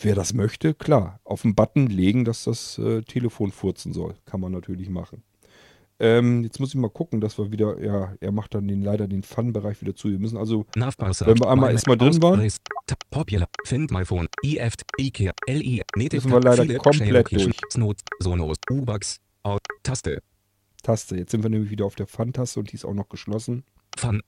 [0.00, 4.14] wer das möchte, klar, auf den Button legen, dass das äh, Telefon furzen soll.
[4.24, 5.22] Kann man natürlich machen.
[6.00, 9.06] Ähm, jetzt muss ich mal gucken, dass wir wieder, ja, er macht dann den, leider
[9.06, 10.08] den Fun-Bereich wieder zu.
[10.10, 10.64] Wir müssen also.
[11.26, 12.40] Wenn wir einmal erstmal drin waren.
[12.46, 13.48] Aus- Ta- Popular.
[13.64, 14.26] Find my phone.
[14.42, 14.82] IFT.
[14.98, 15.32] IKEA.
[15.46, 15.82] LI.
[15.96, 16.16] Native.
[16.16, 17.56] Müssen wir leider komplett durch.
[19.82, 20.22] Taste.
[20.82, 21.16] Taste.
[21.16, 23.64] Jetzt sind wir nämlich wieder auf der Fun-Taste und die ist auch noch geschlossen.
[23.98, 24.22] Fun.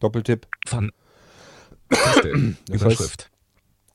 [0.00, 0.46] Doppeltipp.
[0.66, 0.90] Fun.
[1.90, 2.32] Taste.
[2.68, 3.30] Das Überschrift.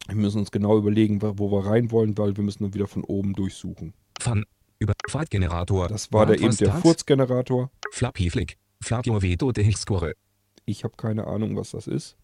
[0.08, 2.88] Wir müssen uns genau überlegen, wo wo wir rein wollen, weil wir müssen dann wieder
[2.88, 3.94] von oben durchsuchen.
[4.20, 4.46] Fun.
[4.84, 5.88] Über Fightgenerator.
[5.88, 6.74] Das war der eben der.
[6.74, 7.72] Furzgenerator.
[7.94, 8.58] Flappy Flick.
[8.82, 10.12] Flavio Veto de Score.
[10.66, 12.18] Ich habe keine Ahnung, was das ist.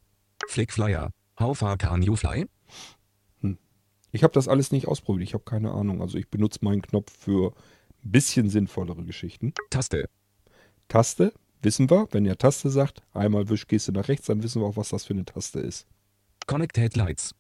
[0.49, 1.09] Flick Flyer.
[1.39, 2.47] How far can you fly?
[4.11, 5.23] Ich habe das alles nicht ausprobiert.
[5.25, 6.01] Ich habe keine Ahnung.
[6.01, 7.53] Also ich benutze meinen Knopf für
[8.03, 9.53] ein bisschen sinnvollere Geschichten.
[9.69, 10.09] Taste.
[10.89, 12.09] Taste, wissen wir.
[12.11, 15.13] Wenn ihr Taste sagt, einmal Wischgeste nach rechts, dann wissen wir auch, was das für
[15.13, 15.87] eine Taste ist.
[16.45, 17.35] Connected Lights.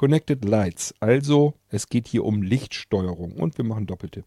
[0.00, 0.94] Connected Lights.
[1.00, 3.32] Also, es geht hier um Lichtsteuerung.
[3.32, 4.24] Und wir machen Doppeltipp.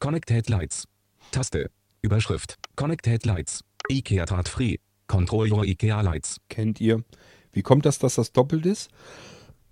[0.00, 0.86] Connected Lights.
[1.30, 1.70] Taste.
[2.02, 2.58] Überschrift.
[2.76, 3.64] Connected Lights.
[3.90, 4.76] IKEA Tat Free.
[5.06, 6.42] Control your IKEA Lights.
[6.50, 7.02] Kennt ihr.
[7.52, 8.90] Wie kommt das, dass das doppelt ist?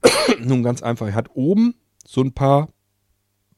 [0.41, 1.09] Nun ganz einfach.
[1.09, 1.75] Er hat oben
[2.07, 2.71] so ein paar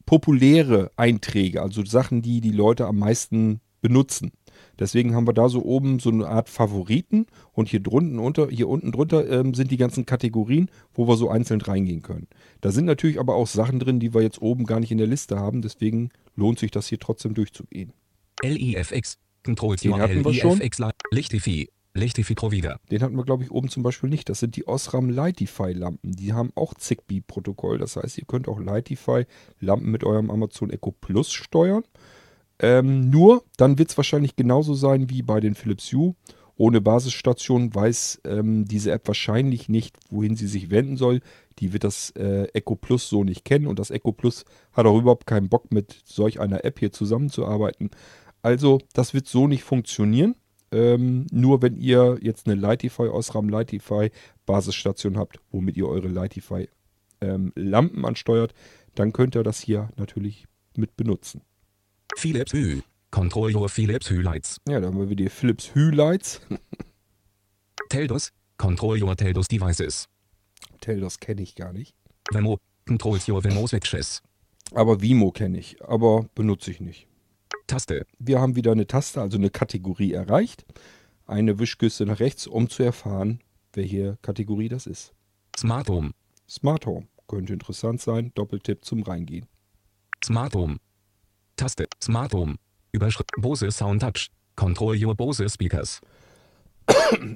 [0.04, 4.32] populäre Einträge, also Sachen, die die Leute am meisten benutzen.
[4.78, 8.68] Deswegen haben wir da so oben so eine Art Favoriten und hier drunten unter, hier
[8.68, 12.28] unten drunter ähm, sind die ganzen Kategorien, wo wir so einzeln reingehen können.
[12.60, 15.06] Da sind natürlich aber auch Sachen drin, die wir jetzt oben gar nicht in der
[15.06, 15.62] Liste haben.
[15.62, 17.92] Deswegen lohnt sich das hier trotzdem durchzugehen.
[18.42, 19.18] LIFX.
[19.44, 20.60] Controls Den hatten wir schon.
[21.10, 21.68] Lichtify.
[21.96, 22.78] Lichtify Provider.
[22.90, 24.28] Den hatten wir, glaube ich, oben zum Beispiel nicht.
[24.28, 26.12] Das sind die Osram Lightify-Lampen.
[26.12, 27.78] Die haben auch Zigbee-Protokoll.
[27.78, 31.84] Das heißt, ihr könnt auch Lightify-Lampen mit eurem Amazon Echo Plus steuern.
[32.58, 36.14] Ähm, nur, dann wird es wahrscheinlich genauso sein wie bei den Philips Hue.
[36.58, 41.20] Ohne Basisstation weiß ähm, diese App wahrscheinlich nicht, wohin sie sich wenden soll.
[41.58, 44.98] Die wird das äh, Echo Plus so nicht kennen und das Echo Plus hat auch
[44.98, 47.90] überhaupt keinen Bock mit solch einer App hier zusammenzuarbeiten.
[48.40, 50.34] Also, das wird so nicht funktionieren.
[50.72, 54.10] Ähm, nur wenn ihr jetzt eine Lightify, Osram Lightify
[54.46, 56.68] Basisstation habt, womit ihr eure Lightify
[57.20, 58.54] ähm, Lampen ansteuert,
[58.94, 61.42] dann könnt ihr das hier natürlich mit benutzen.
[62.16, 62.82] Philips Hue.
[63.10, 64.58] Control your Philips Hue Lights.
[64.66, 66.40] Ja, da haben wir wieder die Philips Hue Lights.
[67.90, 68.32] Teldos.
[68.56, 70.08] Control your Teldos Devices.
[70.80, 71.94] Teldos kenne ich gar nicht.
[72.32, 72.58] Wemo.
[72.86, 74.22] Controls your Wemo Switches.
[74.72, 77.06] Aber Vimo kenne ich, aber benutze ich nicht.
[77.66, 78.06] Taste.
[78.18, 80.64] Wir haben wieder eine Taste, also eine Kategorie erreicht.
[81.26, 83.40] Eine Wischküste nach rechts, um zu erfahren,
[83.74, 85.12] welche Kategorie das ist.
[85.58, 86.12] Smart Home.
[86.48, 87.08] Smart Home.
[87.28, 88.32] Könnte interessant sein.
[88.34, 89.46] Doppeltipp zum Reingehen.
[90.24, 90.78] Smart Home.
[91.56, 91.86] Taste.
[92.02, 92.56] Smart Home.
[92.92, 93.30] Überschrift.
[93.38, 94.30] Bose Sound Touch.
[94.56, 96.00] Control your Bose Speakers.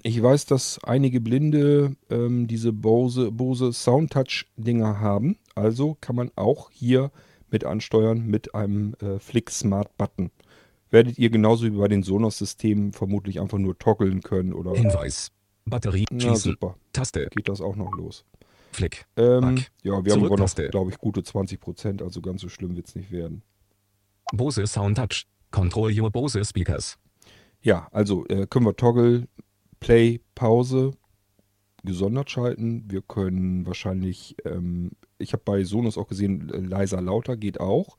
[0.02, 5.38] Ich weiß, dass einige Blinde ähm, diese Bose, Bose Soundtouch-Dinger haben.
[5.54, 7.11] Also kann man auch hier
[7.50, 10.30] mit ansteuern mit einem äh, Flick Smart Button.
[10.90, 14.74] Werdet ihr genauso wie bei den Sonos-Systemen vermutlich einfach nur toggeln können oder.
[14.74, 15.30] Hinweis.
[15.66, 16.06] Batterie.
[16.12, 16.76] Ja, super.
[16.92, 17.28] Taste.
[17.35, 18.24] Geht das auch noch los.
[18.72, 19.04] Flick.
[19.16, 22.76] Ähm, ja, wir haben aber noch, glaube ich, gute 20 Prozent, also ganz so schlimm
[22.76, 23.42] wird es nicht werden.
[24.33, 25.27] Bose Sound Touch.
[25.51, 26.97] Control your Bose Speakers.
[27.62, 29.29] Ja, also äh, können wir Toggle,
[29.81, 30.93] Play, Pause
[31.85, 32.85] gesondert schalten.
[32.88, 37.97] Wir können wahrscheinlich, ähm, ich habe bei Sonos auch gesehen, äh, leiser, lauter geht auch.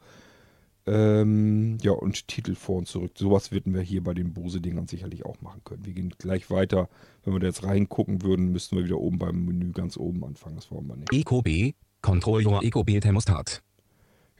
[0.87, 3.11] Ähm, ja, und Titel vor und zurück.
[3.15, 5.85] Sowas würden wir hier bei den Bose-Dingern sicherlich auch machen können.
[5.85, 6.89] Wir gehen gleich weiter.
[7.23, 10.55] Wenn wir da jetzt reingucken würden, müssten wir wieder oben beim Menü ganz oben anfangen.
[10.55, 11.13] Das wollen wir nicht.
[11.13, 11.75] EcoB.
[12.01, 13.61] Control your EcoB Thermostat.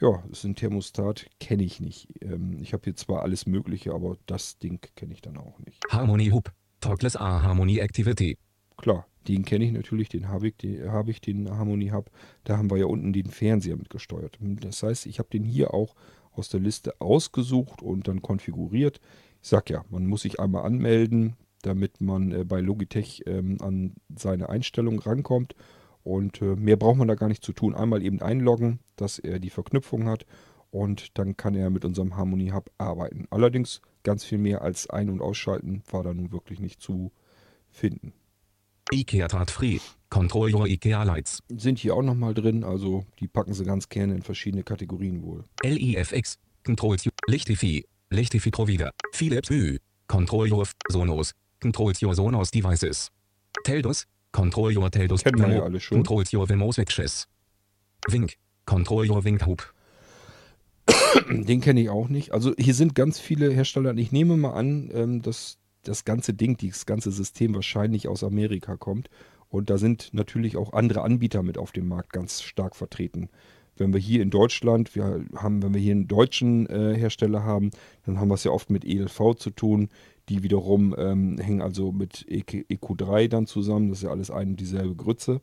[0.02, 2.08] Ja, das ist ein Thermostat, kenne ich nicht.
[2.22, 5.84] Ähm, ich habe hier zwar alles Mögliche, aber das Ding kenne ich dann auch nicht.
[5.90, 6.52] Harmony Hub.
[6.80, 8.40] Talkless A Harmony Activity.
[8.78, 12.10] Klar, den kenne ich natürlich, den habe ich, den habe ich, den Harmony Hub.
[12.44, 14.40] Da haben wir ja unten den Fernseher mit gesteuert.
[14.42, 15.94] Das heißt, ich habe den hier auch
[16.32, 19.00] aus der Liste ausgesucht und dann konfiguriert.
[19.44, 23.94] Ich sage ja, man muss sich einmal anmelden, damit man äh, bei Logitech ähm, an
[24.16, 25.54] seine Einstellungen rankommt.
[26.04, 27.76] Und äh, mehr braucht man da gar nicht zu tun.
[27.76, 30.26] Einmal eben einloggen, dass er die Verknüpfung hat
[30.72, 33.28] und dann kann er mit unserem Harmony Hub arbeiten.
[33.30, 37.12] Allerdings ganz viel mehr als ein- und ausschalten war da nun wirklich nicht zu
[37.70, 38.14] finden.
[38.92, 39.80] IKEA Tat Free.
[40.10, 41.44] Control Your IKEA Lights.
[41.50, 45.44] Sind hier auch nochmal drin, also die packen sie ganz gerne in verschiedene Kategorien wohl.
[45.64, 46.40] LIFX.
[46.66, 47.86] Control Your Lichtify.
[48.10, 48.92] Lichtify Provider.
[49.14, 49.78] Philips Hue.
[50.08, 51.34] Control Your Sonos.
[51.62, 53.12] Control Your Sonos Devices.
[53.64, 54.08] Teldos.
[54.32, 55.24] Control Your Teldos.
[55.24, 55.98] Kennen wir ja alle schon.
[55.98, 57.28] Control Your Switches.
[58.08, 58.38] Wink.
[58.66, 59.74] Control Your Wink Hub.
[61.30, 62.34] Den kenne ich auch nicht.
[62.34, 63.96] Also hier sind ganz viele Hersteller.
[63.98, 68.78] Ich nehme mal an, ähm, dass das ganze Ding, dieses ganze System wahrscheinlich aus Amerika
[68.78, 69.10] kommt.
[69.50, 73.30] Und da sind natürlich auch andere Anbieter mit auf dem Markt ganz stark vertreten.
[73.76, 77.72] Wenn wir hier in Deutschland, wir haben, wenn wir hier einen deutschen äh, Hersteller haben,
[78.06, 79.90] dann haben wir es ja oft mit ELV zu tun.
[80.32, 83.90] Die wiederum ähm, hängen also mit EQ, EQ3 dann zusammen.
[83.90, 85.42] Das ist ja alles eine und dieselbe Grütze.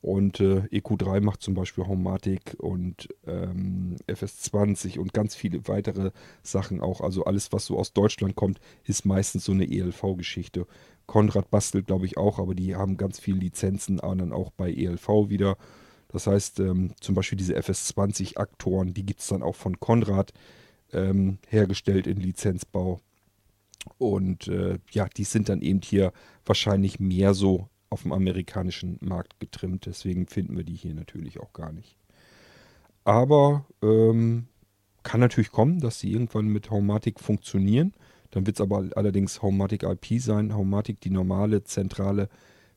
[0.00, 6.12] Und äh, EQ3 macht zum Beispiel Homematic und ähm, FS20 und ganz viele weitere
[6.44, 7.00] Sachen auch.
[7.00, 10.68] Also alles, was so aus Deutschland kommt, ist meistens so eine ELV-Geschichte.
[11.06, 14.72] Konrad bastelt, glaube ich, auch, aber die haben ganz viele Lizenzen, aber dann auch bei
[14.72, 15.56] ELV wieder.
[16.12, 20.32] Das heißt, ähm, zum Beispiel diese FS20-Aktoren, die gibt es dann auch von Konrad
[20.92, 23.00] ähm, hergestellt in Lizenzbau.
[23.98, 26.12] Und äh, ja, die sind dann eben hier
[26.44, 29.86] wahrscheinlich mehr so auf dem amerikanischen Markt getrimmt.
[29.86, 31.96] Deswegen finden wir die hier natürlich auch gar nicht.
[33.04, 34.46] Aber ähm,
[35.02, 37.94] kann natürlich kommen, dass sie irgendwann mit Homematic funktionieren.
[38.30, 40.54] Dann wird es aber allerdings Homematic IP sein.
[40.54, 42.28] Homematic, die normale Zentrale,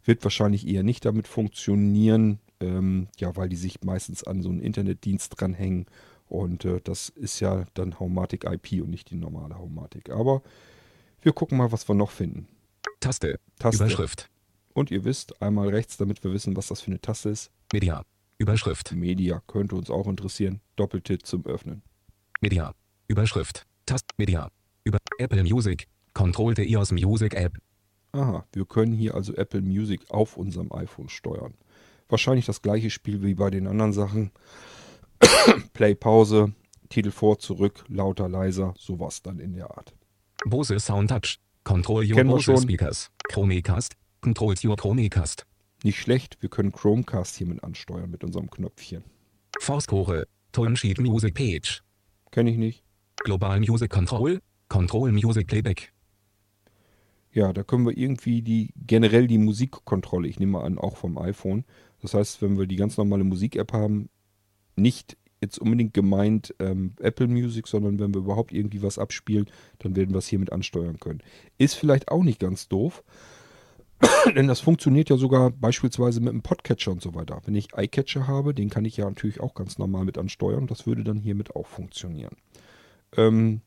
[0.06, 2.40] wird wahrscheinlich eher nicht damit funktionieren.
[2.62, 5.88] Ähm, ja, weil die sich meistens an so einen Internetdienst dranhängen.
[6.30, 10.10] Und äh, das ist ja dann Homematic IP und nicht die normale Homematic.
[10.10, 10.42] Aber
[11.22, 12.48] wir gucken mal, was wir noch finden.
[13.00, 13.40] Taste.
[13.60, 13.84] Taste.
[13.84, 14.30] Überschrift.
[14.74, 17.52] Und ihr wisst, einmal rechts, damit wir wissen, was das für eine Taste ist.
[17.74, 18.04] Media.
[18.38, 18.92] Überschrift.
[18.94, 20.62] Media könnte uns auch interessieren.
[20.76, 21.84] Doppeltipp zum Öffnen.
[22.40, 22.74] Media.
[23.08, 23.66] Überschrift.
[23.86, 24.06] Tast.
[24.18, 24.50] Media.
[24.84, 25.88] Über Apple Music.
[26.14, 27.58] Control the iOS Music App.
[28.14, 31.54] Aha, wir können hier also Apple Music auf unserem iPhone steuern.
[32.10, 34.32] Wahrscheinlich das gleiche Spiel wie bei den anderen Sachen.
[35.74, 36.54] Play, Pause,
[36.90, 39.94] Titel vor, zurück, lauter, leiser, sowas dann in der Art.
[40.46, 41.40] Bose Sound Touch.
[41.64, 42.58] Control your Kennen Bose.
[42.58, 43.12] Speakers.
[43.30, 43.94] Chromecast.
[44.22, 45.46] Controls your Chromecast.
[45.84, 49.04] Nicht schlecht, wir können Chromecast hiermit ansteuern mit unserem Knöpfchen.
[49.60, 50.28] Force-Core.
[50.52, 51.84] Tonsheet Music Page.
[52.32, 52.84] Kenne ich nicht.
[53.18, 54.42] Global Music Control.
[54.70, 55.92] Control Music Playback.
[57.32, 61.18] Ja, da können wir irgendwie die generell die Musikkontrolle, ich nehme mal an, auch vom
[61.18, 61.66] iPhone.
[62.02, 64.10] Das heißt, wenn wir die ganz normale Musik-App haben,
[64.76, 69.48] nicht jetzt unbedingt gemeint ähm, Apple Music, sondern wenn wir überhaupt irgendwie was abspielen,
[69.80, 71.22] dann werden wir es hiermit ansteuern können.
[71.58, 73.04] Ist vielleicht auch nicht ganz doof,
[74.36, 77.42] denn das funktioniert ja sogar beispielsweise mit einem Podcatcher und so weiter.
[77.46, 80.68] Wenn ich iCatcher habe, den kann ich ja natürlich auch ganz normal mit ansteuern.
[80.68, 82.36] Das würde dann hiermit auch funktionieren.
[83.18, 83.62] Ähm,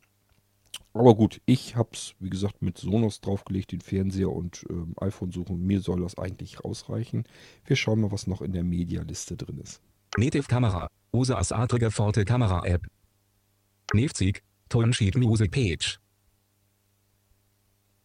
[0.93, 5.31] aber gut, ich habe es, wie gesagt, mit Sonos draufgelegt, den Fernseher und ähm, iPhone
[5.31, 5.65] suchen.
[5.65, 7.25] Mir soll das eigentlich ausreichen.
[7.65, 9.81] Wir schauen mal, was noch in der Medialiste drin ist.
[10.17, 10.87] Native Kamera.
[11.15, 12.85] Use as Atrige Forte Kamera App.
[13.93, 14.43] Nevzig.
[14.67, 15.99] Tonsheet Music Page.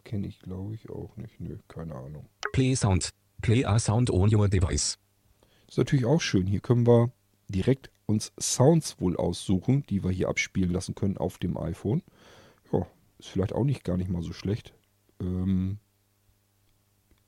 [0.05, 1.41] Kenne ich, glaube ich, auch nicht.
[1.41, 2.27] Nö, keine Ahnung.
[2.53, 3.11] Play Sound.
[3.43, 4.99] Play a Sound on your device.
[5.67, 6.47] Ist natürlich auch schön.
[6.47, 7.11] Hier können wir
[7.49, 12.03] direkt uns Sounds wohl aussuchen, die wir hier abspielen lassen können auf dem iPhone.
[12.73, 12.87] Ja,
[13.19, 14.73] ist vielleicht auch nicht gar nicht mal so schlecht.
[15.21, 15.79] Ähm,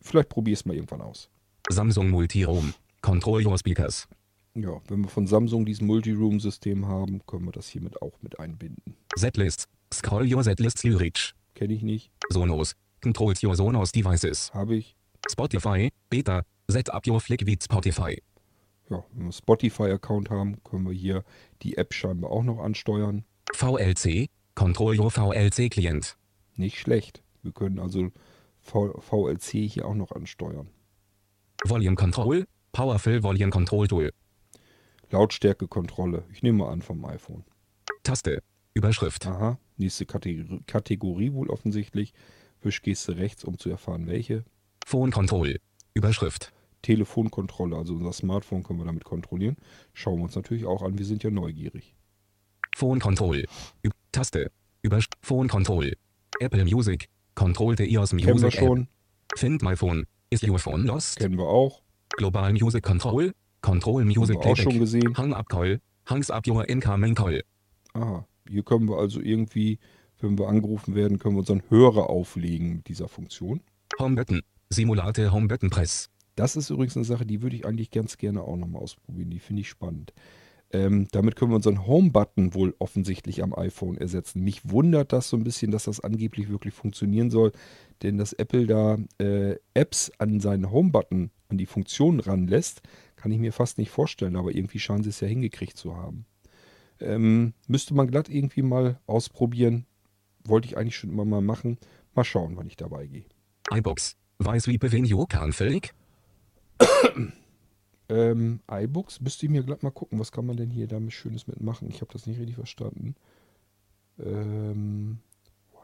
[0.01, 1.29] vielleicht probier es mal irgendwann aus.
[1.69, 2.75] Samsung Multiroom.
[3.01, 4.07] Control your speakers.
[4.55, 8.97] Ja, wenn wir von Samsung dieses Multiroom-System haben, können wir das hiermit auch mit einbinden.
[9.17, 9.67] Setlist.
[9.93, 11.33] Scroll your Setlist Lyric.
[11.55, 12.75] Kenne ich nicht, Sonos.
[13.03, 14.53] Controls your Sonos devices.
[14.53, 14.97] habe ich.
[15.31, 15.91] Spotify.
[16.11, 16.43] Beta.
[16.69, 18.23] Set up your Flick with Spotify.
[18.91, 21.25] Ja, wenn wir Spotify-Account haben, können wir hier
[21.63, 23.25] die App scheinbar auch noch ansteuern.
[23.55, 24.29] VLC.
[24.55, 26.17] Control your VLC Client.
[26.57, 27.23] Nicht schlecht.
[27.43, 28.11] Wir können also
[28.61, 30.69] v VLC hier auch noch ansteuern.
[31.65, 32.47] Volume Control.
[32.73, 34.11] Powerful Volume Control Tool.
[35.13, 36.25] Lautstärke-Kontrolle.
[36.33, 37.45] Ich nehme mal an vom iPhone.
[38.03, 38.43] Taste.
[38.75, 39.27] Überschrift.
[39.27, 42.15] Aha, nächste Kategor Kategorie wohl offensichtlich.
[42.63, 44.45] Wischgeste rechts, um zu erfahren, welche.
[44.87, 45.59] Phone Control.
[45.95, 46.53] Überschrift.
[46.81, 49.57] Telefonkontrolle, also unser Smartphone können wir damit kontrollieren.
[49.93, 51.95] Schauen wir uns natürlich auch an, wir sind ja neugierig.
[52.75, 53.45] Phone Control.
[53.85, 54.51] Ü Taste.
[54.83, 55.93] Übersch Phone Control.
[56.41, 57.09] Apple Music.
[57.35, 58.67] Control the iOS Kennen wir Music App.
[58.67, 58.89] schon.
[59.37, 60.07] Find my phone.
[60.31, 61.19] Is your phone lost?
[61.19, 61.83] Kennen wir auch.
[62.17, 63.33] Global Music Control.
[63.63, 64.81] Control Music auch schon Playback.
[64.81, 65.17] gesehen.
[65.17, 65.81] Hang up call.
[66.07, 67.43] Hangs up your incoming call.
[67.95, 68.27] Aha.
[68.49, 69.79] Hier können wir also irgendwie,
[70.21, 73.61] wenn wir angerufen werden, können wir unseren Hörer auflegen mit dieser Funktion.
[73.99, 74.43] Home Button.
[74.71, 76.11] Simulate Home Button Press.
[76.35, 79.31] Das ist übrigens eine Sache, die würde ich eigentlich ganz gerne auch nochmal ausprobieren.
[79.31, 80.13] Die finde ich spannend.
[80.73, 84.43] Ähm, damit können wir unseren Home-Button wohl offensichtlich am iPhone ersetzen.
[84.43, 87.53] Mich wundert das so ein bisschen, dass das angeblich wirklich funktionieren soll,
[88.03, 92.81] denn dass Apple da äh, Apps an seinen Home-Button, an die Funktion ranlässt,
[93.23, 96.27] kann ich mir fast nicht vorstellen, aber irgendwie scheinen sie es ja hingekriegt zu haben.
[96.99, 99.87] Ähm, müsste man glatt irgendwie mal ausprobieren.
[100.45, 101.79] Wollte ich eigentlich schon immer mal machen.
[102.15, 103.25] Mal schauen, wann ich dabei gehe.
[103.71, 104.17] iBooks.
[104.39, 105.95] Weiß wie Bevenio Kahnfellig.
[108.09, 111.47] Ähm, iBooks müsste ich mir glatt mal gucken, was kann man denn hier damit Schönes
[111.47, 111.89] mitmachen?
[111.89, 113.15] Ich habe das nicht richtig verstanden.
[114.19, 115.21] Ähm,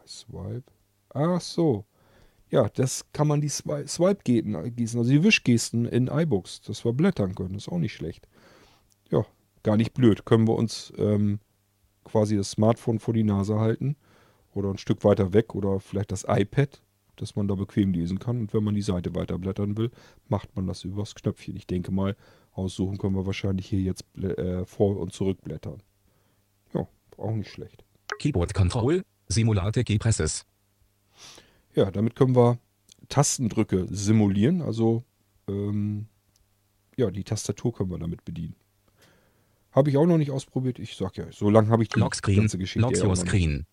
[0.06, 0.70] Swipe.
[1.10, 1.84] Ach so.
[2.50, 6.92] Ja, das kann man die Swi- Swipe-Gesten, gießen, also die Wischgesten in iBooks, dass wir
[6.92, 7.54] blättern können.
[7.54, 8.26] Das ist auch nicht schlecht.
[9.10, 9.26] Ja,
[9.62, 10.24] gar nicht blöd.
[10.24, 11.40] Können wir uns ähm,
[12.04, 13.96] quasi das Smartphone vor die Nase halten
[14.54, 16.80] oder ein Stück weiter weg oder vielleicht das iPad,
[17.16, 18.40] dass man da bequem lesen kann.
[18.40, 19.90] Und wenn man die Seite weiterblättern will,
[20.28, 21.54] macht man das übers Knöpfchen.
[21.56, 22.16] Ich denke mal,
[22.52, 25.82] aussuchen können wir wahrscheinlich hier jetzt äh, vor- und zurückblättern.
[26.72, 27.84] Ja, auch nicht schlecht.
[28.18, 29.02] Keyboard Control.
[29.28, 30.46] Simulate Key Presses.
[31.78, 32.58] Ja, damit können wir
[33.08, 34.62] Tastendrücke simulieren.
[34.62, 35.04] Also,
[35.46, 36.08] ähm,
[36.96, 38.56] ja, die Tastatur können wir damit bedienen.
[39.70, 40.80] Habe ich auch noch nicht ausprobiert.
[40.80, 42.40] Ich sag ja, so lange habe ich die Lockscreen.
[42.40, 43.30] ganze Geschichte Locks ja auch your noch nicht.
[43.30, 43.66] screen.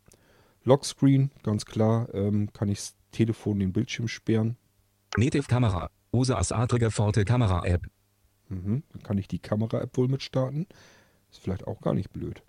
[0.65, 2.13] Lockscreen, ganz klar.
[2.13, 4.55] Ähm, kann ich das Telefon den Bildschirm sperren.
[5.17, 5.89] Native Kamera.
[6.13, 7.87] Use as Adrige Forte Kamera App.
[8.49, 8.83] Mhm.
[8.91, 10.67] Dann kann ich die Kamera-App wohl mit starten.
[11.31, 12.43] Ist vielleicht auch gar nicht blöd.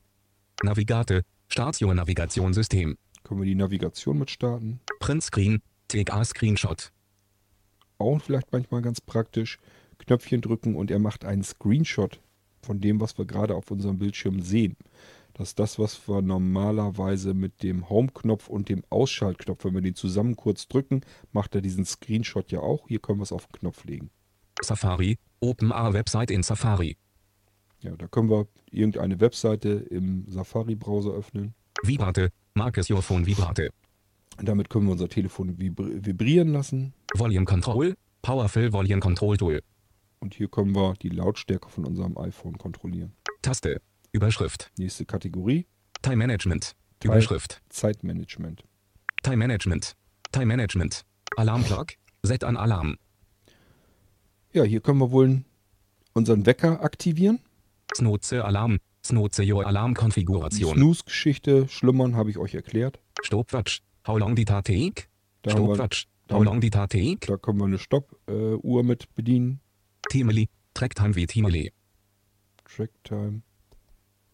[0.63, 1.23] Navigate.
[1.49, 2.99] Start your Navigationssystem.
[3.27, 4.79] Können wir die Navigation mit starten.
[5.01, 5.61] Print Screen.
[6.11, 6.93] A Screenshot.
[7.99, 9.59] Auch vielleicht manchmal ganz praktisch.
[9.99, 12.21] Knöpfchen drücken und er macht einen Screenshot
[12.63, 14.77] von dem, was wir gerade auf unserem Bildschirm sehen.
[15.35, 19.97] Das ist das, was wir normalerweise mit dem Home-Knopf und dem Ausschaltknopf, wenn wir den
[19.97, 21.01] zusammen kurz drücken,
[21.33, 22.87] macht er diesen Screenshot ja auch.
[22.87, 24.11] Hier können wir es auf den Knopf legen.
[24.63, 25.19] Safari.
[25.41, 26.97] Open a Website in Safari.
[27.81, 31.55] Ja, da können wir irgendeine Webseite im Safari-Browser öffnen.
[31.83, 32.31] Vibrate.
[32.57, 33.69] Markes your phone Vibrate.
[34.39, 36.95] Damit können wir unser Telefon vibri vibrieren lassen.
[37.15, 37.95] Volume Control.
[38.23, 39.63] Powerful Volume Control Tool.
[40.21, 43.13] Und hier können wir die Lautstärke von unserem iPhone kontrollieren.
[43.43, 43.83] Taste.
[44.13, 44.73] Überschrift.
[44.79, 45.67] Nächste Kategorie,
[46.01, 46.75] Time Management.
[47.01, 47.13] Time.
[47.13, 47.61] Überschrift.
[47.69, 48.65] Zeitmanagement.
[49.23, 49.95] Time Management.
[50.33, 51.05] Time Management.
[51.37, 51.93] Alarm Clock.
[52.23, 52.97] Set an Alarm.
[54.55, 55.45] Ja, hier können wir wohl
[56.15, 57.39] unseren Wecker aktivieren.
[57.95, 58.79] Snooze Alarm.
[59.07, 60.75] Snooze your Alarm Konfiguration.
[60.77, 62.99] Snooze-Geschichte, Schlummern, habe ich euch erklärt.
[63.23, 63.83] Stopwatch.
[64.07, 65.05] How long did that take?
[65.43, 65.89] Da, da
[66.31, 67.27] How long did that take?
[67.27, 69.61] da können wir eine Stoppuhr mit bedienen.
[70.11, 70.49] Timely.
[70.75, 71.73] Tracktime wie Timely.
[72.65, 73.43] Tracktime.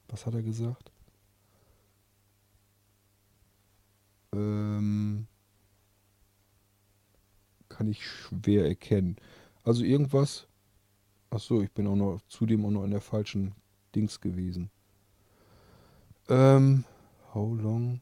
[0.08, 0.90] Was hat er gesagt?
[4.34, 5.26] Ähm,
[7.68, 9.16] kann ich schwer erkennen.
[9.64, 10.46] Also irgendwas.
[11.30, 13.54] Ach so, ich bin auch noch zudem auch noch in der falschen
[13.94, 14.70] Dings gewesen.
[16.28, 16.84] Ähm,
[17.34, 18.00] how long?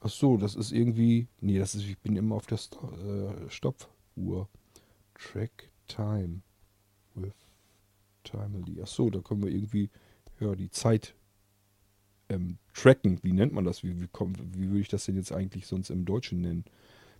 [0.00, 1.28] Ach so, das ist irgendwie.
[1.40, 1.84] Nee, das ist.
[1.84, 4.48] Ich bin immer auf der Sto äh, Stoppuhr.
[5.14, 6.42] Track time
[7.14, 7.32] with
[8.24, 8.80] Timely.
[8.82, 9.90] Ach so, da können wir irgendwie
[10.40, 11.14] ja die Zeit
[12.28, 13.18] ähm, tracken.
[13.22, 13.82] Wie nennt man das?
[13.82, 16.64] Wie, wie, kommt, wie würde ich das denn jetzt eigentlich sonst im Deutschen nennen?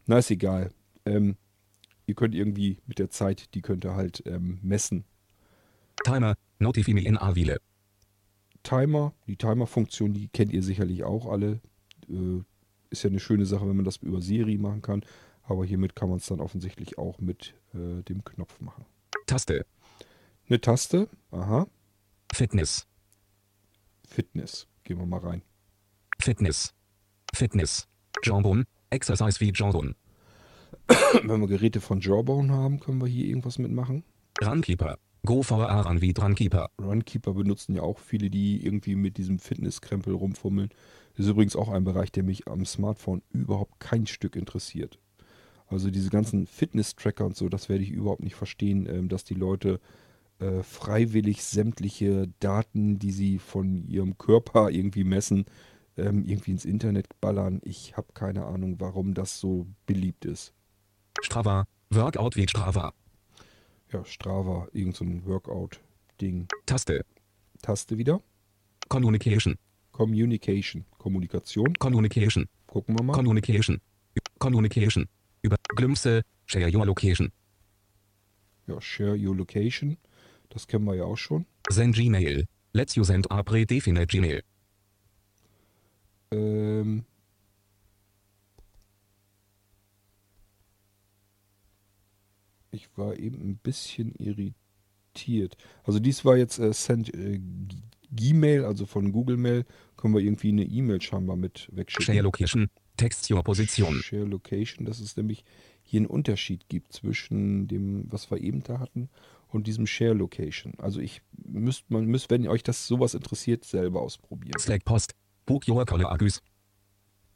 [0.07, 0.71] Na, ist egal.
[1.07, 1.37] Ähm,
[2.07, 5.05] ihr könnt irgendwie mit der Zeit, die könnt ihr halt ähm, messen.
[6.05, 6.37] Timer.
[6.59, 7.59] Notify me in Avile.
[8.63, 11.61] Timer, die Timer-Funktion, die kennt ihr sicherlich auch alle.
[12.09, 12.43] Äh,
[12.91, 15.05] ist ja eine schöne Sache, wenn man das über Siri machen kann.
[15.43, 18.87] Aber hiermit kann man es dann offensichtlich auch mit äh, dem Knopf machen.
[19.27, 19.67] Taste.
[20.49, 21.67] Eine Taste, aha,
[22.33, 22.87] Fitness.
[24.07, 24.67] Fitness.
[24.85, 25.43] Gehen wir mal rein.
[26.21, 26.75] Fitness.
[27.35, 27.89] Fitness.
[28.23, 28.65] Jambon.
[28.91, 29.95] Exercise wie Jambon.
[31.23, 34.05] Wenn wir Geräte von Jawbone haben, können wir hier irgendwas mitmachen.
[34.43, 34.99] Runkeeper.
[35.25, 36.69] Go for a run wie Runkeeper.
[36.79, 40.69] Runkeeper benutzen ja auch viele, die irgendwie mit diesem Fitnesskrempel rumfummeln.
[41.17, 44.99] Das ist übrigens auch ein Bereich, der mich am Smartphone überhaupt kein Stück interessiert.
[45.67, 49.35] Also diese ganzen Fitness-Tracker und so, das werde ich überhaupt nicht verstehen, ähm, dass die
[49.35, 49.81] Leute
[50.41, 55.47] äh, freiwillig sämtliche Daten, die sie von ihrem Körper irgendwie messen,
[55.97, 57.63] ähm, irgendwie ins Internet ballern.
[57.65, 60.53] Ich habe keine Ahnung, warum das so beliebt ist.
[61.23, 61.65] Strava.
[61.89, 62.93] Workout wie Strava.
[63.95, 66.49] Ja, Strava, irgend so ein Workout-Ding.
[66.67, 67.05] Taste.
[67.63, 68.21] Taste wieder.
[68.89, 69.55] Communication.
[69.93, 71.73] Communication, Kommunikation.
[71.79, 72.49] Communication.
[72.67, 73.13] Gucken wir mal.
[73.13, 73.81] Communication.
[74.41, 75.07] Communication.
[75.43, 76.23] Über Glimpse.
[76.47, 77.31] Share your location.
[78.67, 79.97] Ja, Share Your Location.
[80.49, 81.47] Das kennen wir ja auch schon.
[81.71, 82.47] Send Gmail.
[82.73, 84.43] Let's you send a predefinite Gmail.
[86.33, 87.05] Ähm,
[92.75, 95.57] ich war eben ein bisschen irritiert.
[95.85, 97.41] Also dies war jetzt äh, Send äh,
[98.11, 99.65] Gmail, also von Google Mail,
[99.97, 102.05] können wir irgendwie eine E-Mail scheinbar mit wegschicken.
[102.05, 102.71] Share Location.
[102.97, 103.95] Text your Position.
[104.03, 105.45] Share Location, dass es nämlich
[105.83, 109.09] hier einen Unterschied gibt zwischen dem, was wir eben da hatten,
[109.49, 110.75] und diesem Share Location.
[110.79, 114.59] Also ich müsst, man müsst, wenn euch das sowas interessiert, selber ausprobieren.
[114.59, 115.15] Slack Post.
[115.47, 116.43] Book your Agus.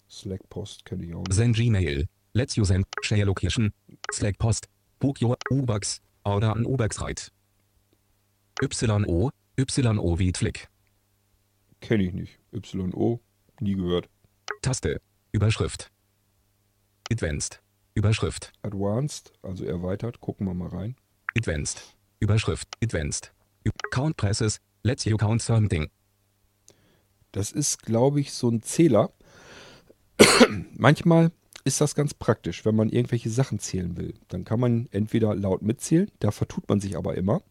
[0.08, 1.34] Slack Post kenne ich auch nicht.
[1.34, 2.06] Send Gmail.
[2.32, 2.86] Let's you send.
[3.02, 3.72] Share Location.
[4.12, 4.68] Slack Post.
[4.98, 6.00] Book your U-Bucks.
[6.24, 7.22] Order an U-Bucks Ride.
[8.60, 9.30] YO.
[9.56, 10.68] YO wie Flick.
[11.80, 12.38] Kenne ich nicht.
[12.52, 13.20] YO,
[13.60, 14.08] nie gehört.
[14.62, 15.00] Taste.
[15.32, 15.90] Überschrift.
[17.10, 17.60] Advanced.
[17.94, 18.52] Überschrift.
[18.62, 20.96] Advanced, also erweitert, gucken wir mal rein.
[21.36, 21.96] Advanced.
[22.20, 22.68] Überschrift.
[22.82, 23.32] Advanced.
[23.90, 24.60] Count Presses.
[24.82, 25.90] Let's you count something.
[27.32, 29.12] Das ist, glaube ich, so ein Zähler.
[30.76, 31.30] Manchmal
[31.68, 34.14] ist das ganz praktisch, wenn man irgendwelche Sachen zählen will.
[34.28, 37.42] Dann kann man entweder laut mitzählen, da vertut man sich aber immer.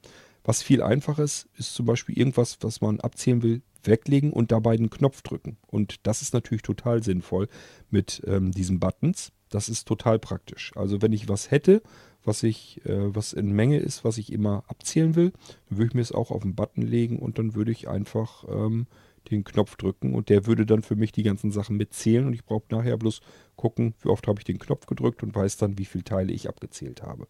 [0.43, 4.77] Was viel einfacher ist, ist zum Beispiel irgendwas, was man abzählen will, weglegen und dabei
[4.77, 5.57] den Knopf drücken.
[5.67, 7.47] Und das ist natürlich total sinnvoll
[7.89, 9.31] mit ähm, diesen Buttons.
[9.49, 10.71] Das ist total praktisch.
[10.75, 11.81] Also wenn ich was hätte,
[12.23, 15.31] was ich, äh, was in Menge ist, was ich immer abzählen will,
[15.69, 18.87] würde ich mir es auch auf den Button legen und dann würde ich einfach ähm,
[19.29, 22.45] den Knopf drücken und der würde dann für mich die ganzen Sachen mitzählen und ich
[22.45, 23.21] brauche nachher bloß
[23.55, 26.47] gucken, wie oft habe ich den Knopf gedrückt und weiß dann, wie viele Teile ich
[26.47, 27.27] abgezählt habe.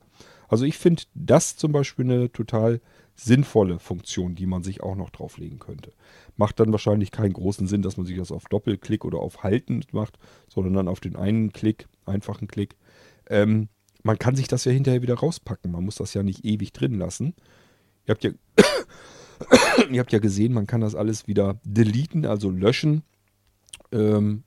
[0.47, 2.81] Also ich finde das zum Beispiel eine total
[3.15, 5.91] sinnvolle Funktion, die man sich auch noch drauflegen könnte.
[6.35, 9.81] Macht dann wahrscheinlich keinen großen Sinn, dass man sich das auf Doppelklick oder auf Halten
[9.91, 12.75] macht, sondern dann auf den einen Klick, einfachen Klick.
[13.29, 13.69] Ähm,
[14.03, 15.71] man kann sich das ja hinterher wieder rauspacken.
[15.71, 17.33] Man muss das ja nicht ewig drin lassen.
[18.05, 18.31] Ihr habt ja,
[19.91, 23.03] ihr habt ja gesehen, man kann das alles wieder deleten, also löschen.
[23.91, 24.43] Ähm,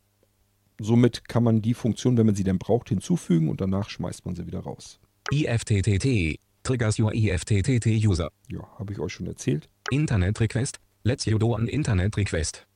[0.80, 4.34] somit kann man die Funktion, wenn man sie denn braucht, hinzufügen und danach schmeißt man
[4.34, 4.98] sie wieder raus.
[5.30, 6.38] IFTTT.
[6.62, 8.30] Triggers your IFTTT user.
[8.50, 9.68] Ja, habe ich euch schon erzählt.
[9.90, 10.78] Internet Request.
[11.04, 12.66] Let's you do an Internet Request.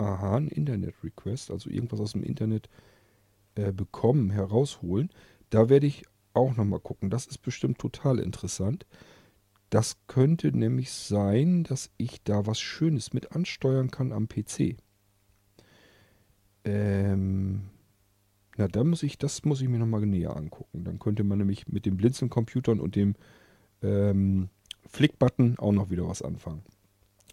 [0.00, 2.70] Aha, ein Internet-Request, also irgendwas aus dem Internet
[3.54, 5.10] äh, bekommen, herausholen.
[5.50, 7.10] Da werde ich auch nochmal gucken.
[7.10, 8.86] Das ist bestimmt total interessant.
[9.70, 14.76] Das könnte nämlich sein, dass ich da was Schönes mit ansteuern kann am PC.
[16.64, 17.62] Ähm,
[18.56, 20.84] na, da muss ich, das muss ich mir nochmal näher angucken.
[20.84, 23.14] Dann könnte man nämlich mit den Blinzeln-Computern und dem
[23.82, 24.48] ähm,
[24.88, 26.62] Flick-Button auch noch wieder was anfangen.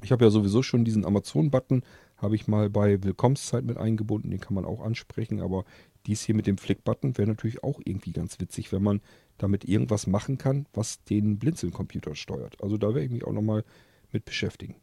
[0.04, 1.82] Ich habe ja sowieso schon diesen Amazon-Button,
[2.18, 5.66] habe ich mal bei Willkommenszeit mit eingebunden, den kann man auch ansprechen, aber
[6.08, 9.02] dies hier mit dem Flick-Button wäre natürlich auch irgendwie ganz witzig, wenn man
[9.38, 12.62] damit irgendwas machen kann, was den Blinzeln-Computer steuert.
[12.64, 13.64] Also da werde ich mich auch nochmal
[14.12, 14.76] mit beschäftigen.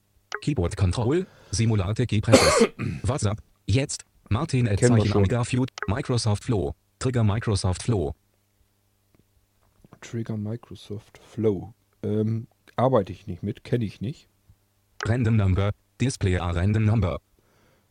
[0.43, 1.27] Keyboard Control.
[1.51, 2.69] Simulate Key Presses.
[3.03, 3.39] WhatsApp.
[3.67, 4.05] Jetzt.
[4.29, 4.83] Martin at.
[4.83, 5.71] Omega Feud.
[5.87, 6.75] Microsoft Flow.
[6.99, 8.15] Trigger Microsoft Flow.
[10.01, 11.73] Trigger Microsoft Flow.
[12.03, 12.47] Ähm,
[12.77, 14.29] arbeite ich nicht mit, kenne ich nicht.
[15.05, 15.71] Random Number.
[16.01, 17.21] Display a Random Number.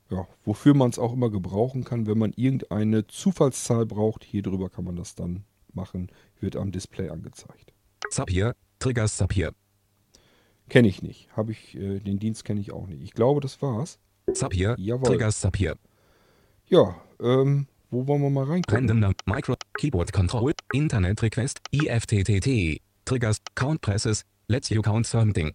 [0.09, 4.69] Ja, wofür man es auch immer gebrauchen kann, wenn man irgendeine Zufallszahl braucht, hier drüber
[4.69, 5.43] kann man das dann
[5.73, 7.73] machen, wird am Display angezeigt.
[8.09, 8.55] Zapier.
[8.79, 9.53] Triggers Zapier.
[10.69, 11.29] Kenne ich nicht.
[11.35, 13.01] Habe ich, äh, den Dienst kenne ich auch nicht.
[13.01, 13.99] Ich glaube, das war's.
[14.33, 14.75] Zapier.
[14.77, 15.05] Jawohl.
[15.05, 15.77] Triggers Zapier.
[16.67, 18.89] Ja, ähm, wo wollen wir mal reingucken?
[18.89, 19.13] Random.
[19.25, 19.55] Micro.
[19.77, 20.53] Keyboard Control.
[20.73, 21.59] Internet Request.
[21.71, 22.81] IFTTT.
[23.05, 23.37] Triggers.
[23.55, 24.25] Count Presses.
[24.47, 25.53] Let's you count something.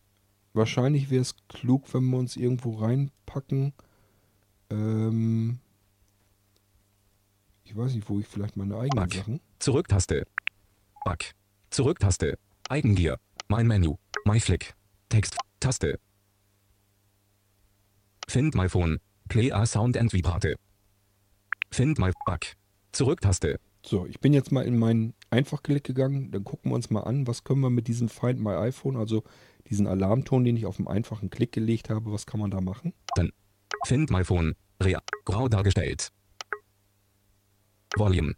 [0.55, 3.73] Wahrscheinlich wäre es klug, wenn wir uns irgendwo reinpacken.
[4.71, 5.59] Ähm,
[7.65, 9.15] ich weiß nicht, wo ich vielleicht meine eigenen Back.
[9.15, 9.41] Sachen.
[9.59, 10.27] Zurücktaste.
[11.05, 11.35] Back.
[11.71, 12.39] Zurücktaste.
[12.69, 13.19] Eigengier.
[13.49, 13.95] Mein Menü.
[14.25, 14.75] My Flick.
[15.09, 15.37] Text.
[15.61, 15.99] Taste.
[18.29, 18.99] Find my phone.
[19.29, 20.57] Play a sound and Vipate.
[21.71, 22.57] Find my Back.
[22.93, 23.59] Zurücktaste.
[23.85, 26.31] So, ich bin jetzt mal in meinen Einfachklick gegangen.
[26.31, 29.23] Dann gucken wir uns mal an, was können wir mit diesem Find My iPhone, also
[29.71, 32.93] diesen Alarmton, den ich auf dem einfachen Klick gelegt habe, was kann man da machen?
[33.85, 34.55] Find my phone.
[34.83, 35.01] Rea.
[35.25, 36.11] Grau dargestellt.
[37.97, 38.35] Volume.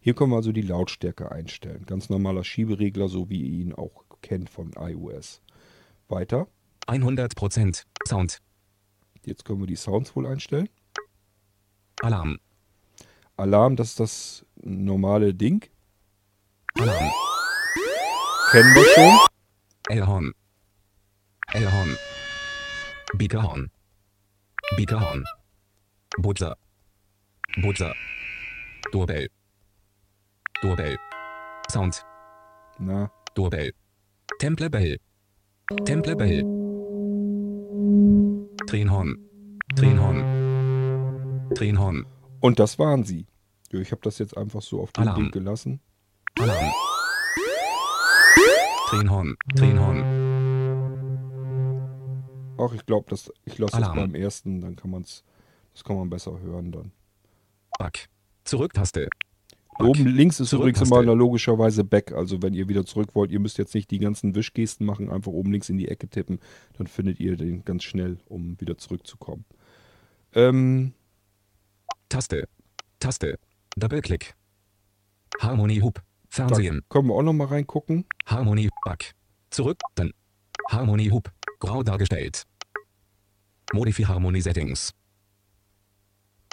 [0.00, 1.84] Hier können wir also die Lautstärke einstellen.
[1.84, 5.42] Ganz normaler Schieberegler, so wie ihr ihn auch kennt von iOS.
[6.08, 6.48] Weiter.
[6.86, 8.40] 100% Sound.
[9.24, 10.68] Jetzt können wir die Sounds wohl einstellen.
[12.00, 12.38] Alarm.
[13.36, 15.68] Alarm, das ist das normale Ding.
[16.74, 17.10] Alarm.
[18.50, 19.18] Kennen wir schon.
[19.88, 20.32] Elhorn.
[21.52, 21.96] Elhorn.
[23.14, 23.70] Beakerhorn.
[24.76, 25.24] Beakerhorn.
[26.18, 26.56] Butler.
[27.60, 27.94] Butler.
[28.92, 29.28] Doorbell.
[30.62, 30.96] Doorbell.
[31.70, 32.04] Sound.
[32.78, 33.72] Na, Doorbell.
[34.38, 34.98] Temple Bell.
[35.84, 36.42] Temple Bell.
[38.66, 39.16] Tränhorn.
[39.76, 41.50] Tränhorn.
[41.54, 42.06] Tränhorn.
[42.40, 43.26] und das waren sie.
[43.72, 45.22] Ich habe das jetzt einfach so auf den Alarm.
[45.24, 45.80] Ding gelassen.
[46.38, 46.72] Alarm.
[48.88, 49.36] Tränhorn.
[49.56, 50.19] Tränhorn.
[52.60, 53.96] Ach, ich glaube, ich lasse Alarm.
[53.96, 55.24] beim ersten, dann kann man's,
[55.72, 56.92] das kann man besser hören dann.
[57.78, 58.08] Back.
[58.44, 59.08] Zurücktaste.
[59.78, 59.88] Back.
[59.88, 62.12] Oben links ist übrigens immer logischerweise Back.
[62.12, 65.32] Also wenn ihr wieder zurück wollt, ihr müsst jetzt nicht die ganzen Wischgesten machen, einfach
[65.32, 66.38] oben links in die Ecke tippen.
[66.76, 69.44] Dann findet ihr den ganz schnell, um wieder zurückzukommen.
[70.34, 70.92] Ähm,
[72.08, 72.46] Taste.
[72.98, 73.38] Taste.
[73.76, 74.34] Doppelklick.
[75.40, 75.94] Harmony Hub.
[75.94, 76.82] da Fernsehen.
[76.88, 78.04] können wir auch noch mal reingucken.
[78.26, 79.14] Harmony Back.
[79.50, 79.78] Zurück.
[79.94, 80.12] Dann.
[80.68, 81.32] Harmony Hub.
[81.58, 82.46] Grau dargestellt.
[83.72, 84.92] Modify Harmony Settings.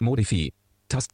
[0.01, 0.53] Modify.
[0.89, 1.11] Tast.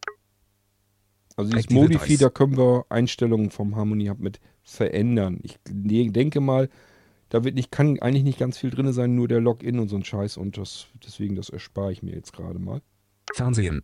[1.35, 2.19] Also dieses Active Modify, Dice.
[2.19, 5.39] da können wir Einstellungen vom Harmony Hub mit verändern.
[5.43, 6.69] Ich de- denke mal,
[7.29, 9.95] da wird nicht, kann eigentlich nicht ganz viel drin sein, nur der Login und so
[9.95, 12.81] ein Scheiß und das, deswegen, das erspare ich mir jetzt gerade mal.
[13.33, 13.81] Fernsehen.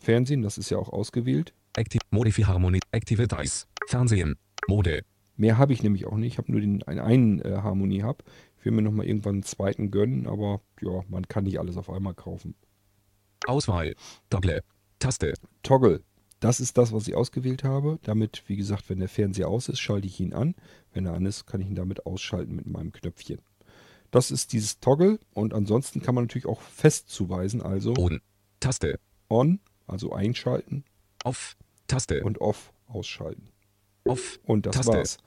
[0.00, 1.52] Fernsehen, das ist ja auch ausgewählt.
[1.76, 2.00] Active.
[2.10, 2.80] Modify Harmony.
[2.92, 3.66] Active Dice.
[3.88, 4.36] Fernsehen.
[4.68, 5.02] Mode.
[5.36, 6.34] Mehr habe ich nämlich auch nicht.
[6.34, 8.22] Ich habe nur den einen, einen äh, Harmony Hub.
[8.60, 11.88] Ich will mir nochmal irgendwann einen zweiten gönnen, aber ja, man kann nicht alles auf
[11.88, 12.54] einmal kaufen.
[13.46, 13.96] Auswahl.
[14.28, 14.62] Toggle.
[14.98, 15.32] Taste.
[15.62, 16.04] Toggle,
[16.40, 17.98] das ist das, was ich ausgewählt habe.
[18.02, 20.54] Damit, wie gesagt, wenn der Fernseher aus ist, schalte ich ihn an.
[20.92, 23.40] Wenn er an ist, kann ich ihn damit ausschalten mit meinem Knöpfchen.
[24.10, 28.20] Das ist dieses Toggle und ansonsten kann man natürlich auch fest zuweisen, also On.
[28.58, 28.98] Taste.
[29.28, 30.84] on, also einschalten
[31.24, 31.56] Off.
[31.86, 32.22] Taste.
[32.24, 33.48] und off ausschalten.
[34.04, 34.38] Off.
[34.44, 34.92] Und das Taste.
[34.92, 35.18] war's.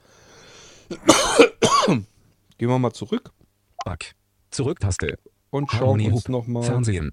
[2.57, 3.31] Gehen wir mal zurück
[3.85, 4.15] Back.
[4.51, 5.17] Zurücktaste.
[5.49, 7.11] und schauen Harmony uns nochmal Fernsehen.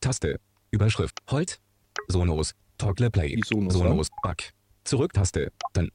[0.00, 0.40] Taste.
[0.70, 1.18] Überschrift.
[1.30, 1.60] Holt.
[2.08, 2.54] Sonos.
[2.78, 3.36] Toggle Play.
[3.36, 4.08] Die Sonos Sonos.
[4.22, 4.52] Back.
[4.84, 5.52] Zurücktaste.
[5.72, 5.90] Dann.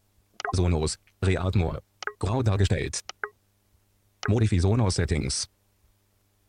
[0.54, 0.98] Sonos.
[1.22, 1.82] Reatmor.
[2.20, 3.02] Grau dargestellt.
[4.28, 5.50] Modify Sonos Settings.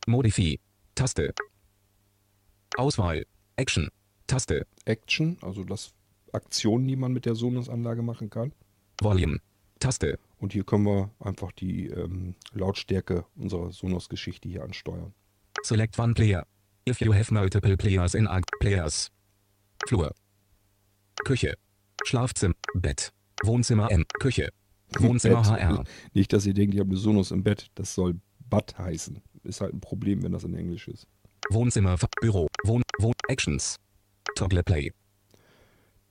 [0.07, 0.59] Modify.
[0.95, 1.33] Taste.
[2.77, 3.25] Auswahl.
[3.55, 3.89] Action.
[4.27, 4.65] Taste.
[4.85, 5.93] Action, also das
[6.31, 8.51] Aktionen, die man mit der Sonos-Anlage machen kann.
[9.01, 9.39] Volume.
[9.79, 10.19] Taste.
[10.37, 15.13] Und hier können wir einfach die ähm, Lautstärke unserer Sonos-Geschichte hier ansteuern.
[15.63, 16.45] Select one player.
[16.87, 19.11] If you have multiple players in a players.
[19.87, 20.13] Flur.
[21.25, 21.55] Küche.
[22.05, 22.53] Schlafzimmer.
[22.75, 23.11] Bett.
[23.43, 24.05] Wohnzimmer M.
[24.19, 24.49] Küche.
[24.99, 25.61] Wohnzimmer Bett.
[25.61, 25.83] HR.
[26.13, 27.67] Nicht, dass ihr denkt, ihr habt eine Sonos im Bett.
[27.75, 28.19] Das soll
[28.49, 29.21] Bad heißen.
[29.43, 31.07] Ist halt ein Problem, wenn das in Englisch ist.
[31.49, 33.77] Wohnzimmer, Büro, Wohn, Wohn, Actions.
[34.35, 34.91] Toggle Play.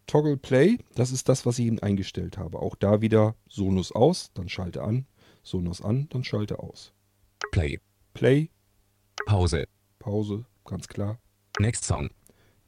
[0.06, 2.60] Toggle Play, das ist das, was ich eben eingestellt habe.
[2.60, 5.06] Auch da wieder Sonos aus, dann schalte an.
[5.42, 6.92] Sonos an, dann schalte aus.
[7.52, 7.80] Play.
[8.14, 8.50] Play,
[9.24, 9.66] Pause.
[9.98, 11.18] Pause, ganz klar.
[11.58, 12.10] Next Song.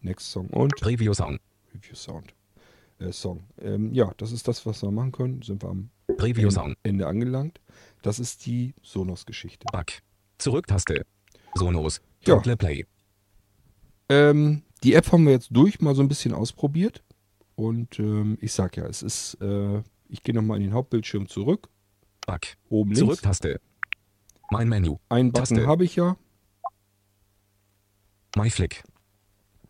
[0.01, 1.39] Next Song und Preview Song.
[1.75, 2.35] Review Sound.
[2.99, 3.45] Äh, Song.
[3.61, 5.43] Ähm, ja, das ist das, was wir machen können.
[5.43, 6.75] Sind wir am Preview Song.
[6.83, 7.61] Ende angelangt.
[8.03, 9.67] Das ist die Sonos-Geschichte.
[9.73, 10.03] Back.
[10.39, 11.05] Zurücktaste.
[11.55, 12.01] Sonos.
[12.27, 12.35] Ja.
[12.35, 12.87] Toggle Play.
[14.09, 17.05] Ähm, die App haben wir jetzt durch, mal so ein bisschen ausprobiert.
[17.59, 21.69] Und ähm, ich sag ja, es ist, äh, ich gehe nochmal in den Hauptbildschirm zurück.
[22.25, 22.57] Back.
[22.69, 23.01] Oben links.
[23.01, 23.61] Zurücktaste.
[24.53, 24.95] Mein Menü.
[25.09, 25.67] Einen Button Taste.
[25.67, 26.17] habe ich ja.
[28.37, 28.85] My Flick.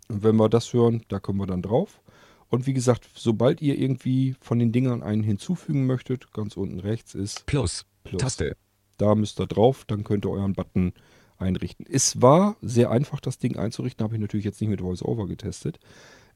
[0.09, 2.03] Und wenn wir das hören, da können wir dann drauf.
[2.51, 7.15] Und wie gesagt, sobald ihr irgendwie von den Dingern einen hinzufügen möchtet, ganz unten rechts
[7.15, 7.87] ist Plus.
[8.05, 8.21] Plus.
[8.21, 8.55] Taste.
[8.99, 10.93] Da müsst ihr drauf, dann könnt ihr euren Button
[11.39, 11.87] einrichten.
[11.89, 15.79] Es war sehr einfach, das Ding einzurichten, habe ich natürlich jetzt nicht mit VoiceOver getestet.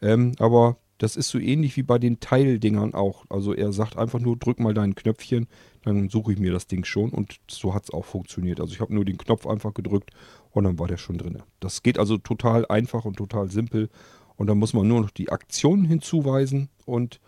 [0.00, 3.24] Ähm, aber das ist so ähnlich wie bei den Teildingern auch.
[3.28, 5.48] Also er sagt einfach nur, drück mal dein Knöpfchen,
[5.82, 8.60] dann suche ich mir das Ding schon und so hat es auch funktioniert.
[8.60, 10.10] Also ich habe nur den Knopf einfach gedrückt
[10.52, 11.42] und dann war der schon drin.
[11.58, 13.90] Das geht also total einfach und total simpel
[14.36, 17.18] und dann muss man nur noch die Aktionen hinzuweisen und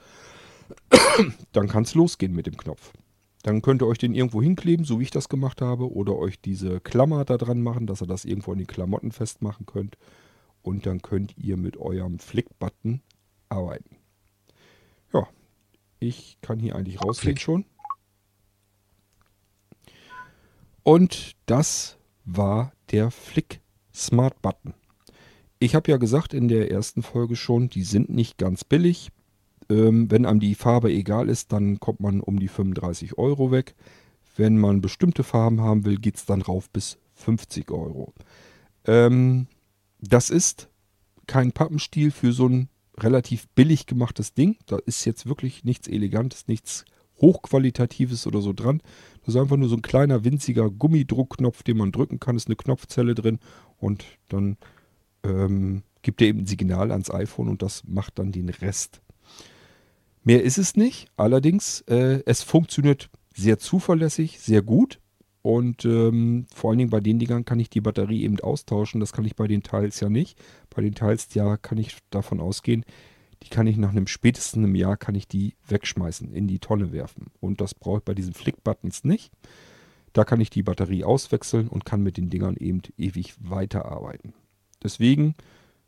[1.52, 2.92] dann kann es losgehen mit dem Knopf.
[3.42, 6.40] Dann könnt ihr euch den irgendwo hinkleben, so wie ich das gemacht habe, oder euch
[6.40, 9.98] diese Klammer da dran machen, dass ihr das irgendwo an den Klamotten festmachen könnt.
[10.62, 13.02] Und dann könnt ihr mit eurem Flick-Button
[13.54, 13.96] arbeiten.
[15.12, 15.26] Ja,
[16.00, 17.64] ich kann hier eigentlich rausgehen schon.
[20.82, 23.60] Und das war der Flick
[23.94, 24.74] Smart Button.
[25.58, 29.10] Ich habe ja gesagt in der ersten Folge schon, die sind nicht ganz billig.
[29.70, 33.74] Ähm, wenn einem die Farbe egal ist, dann kommt man um die 35 Euro weg.
[34.36, 38.12] Wenn man bestimmte Farben haben will, geht es dann rauf bis 50 Euro.
[38.84, 39.46] Ähm,
[40.00, 40.68] das ist
[41.26, 42.68] kein Pappenstiel für so ein
[42.98, 44.56] relativ billig gemachtes Ding.
[44.66, 46.84] Da ist jetzt wirklich nichts Elegantes, nichts
[47.20, 48.80] Hochqualitatives oder so dran.
[49.24, 52.36] Das ist einfach nur so ein kleiner, winziger Gummidruckknopf, den man drücken kann.
[52.36, 53.38] Ist eine Knopfzelle drin
[53.78, 54.56] und dann
[55.22, 59.00] ähm, gibt er eben ein Signal ans iPhone und das macht dann den Rest.
[60.22, 61.08] Mehr ist es nicht.
[61.16, 65.00] Allerdings, äh, es funktioniert sehr zuverlässig, sehr gut.
[65.42, 69.00] Und ähm, vor allen Dingen bei den Dingern kann ich die Batterie eben austauschen.
[69.00, 70.38] Das kann ich bei den Teils ja nicht.
[70.74, 72.84] Bei den Teils, ja, kann ich davon ausgehen,
[73.42, 76.92] die kann ich nach einem spätesten einem Jahr kann ich die wegschmeißen, in die Tonne
[76.92, 77.26] werfen.
[77.40, 79.32] Und das brauche ich bei diesen Flick-Buttons nicht.
[80.12, 84.32] Da kann ich die Batterie auswechseln und kann mit den Dingern eben ewig weiterarbeiten.
[84.82, 85.34] Deswegen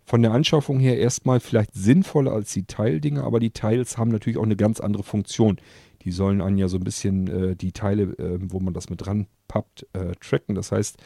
[0.05, 4.39] von der Anschaffung her erstmal vielleicht sinnvoller als die Teildinger, aber die Teils haben natürlich
[4.39, 5.59] auch eine ganz andere Funktion.
[6.03, 9.05] Die sollen einen ja so ein bisschen äh, die Teile, äh, wo man das mit
[9.05, 10.55] dran pappt, äh, tracken.
[10.55, 10.97] Das heißt,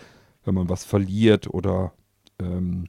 [0.44, 1.92] wenn man was verliert oder
[2.38, 2.88] ähm,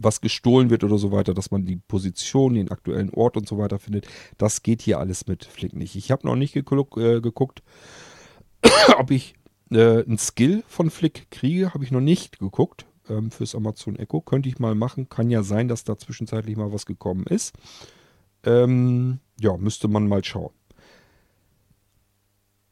[0.00, 3.58] was gestohlen wird oder so weiter, dass man die Position, den aktuellen Ort und so
[3.58, 4.06] weiter findet.
[4.38, 5.94] Das geht hier alles mit Flick nicht.
[5.94, 7.62] Ich habe noch nicht geguckt, äh, geguckt
[8.98, 9.34] ob ich
[9.70, 11.74] äh, einen Skill von Flick kriege.
[11.74, 14.20] Habe ich noch nicht geguckt ähm, fürs Amazon Echo.
[14.20, 15.08] Könnte ich mal machen.
[15.08, 17.54] Kann ja sein, dass da zwischenzeitlich mal was gekommen ist.
[18.44, 20.52] Ähm, ja, müsste man mal schauen.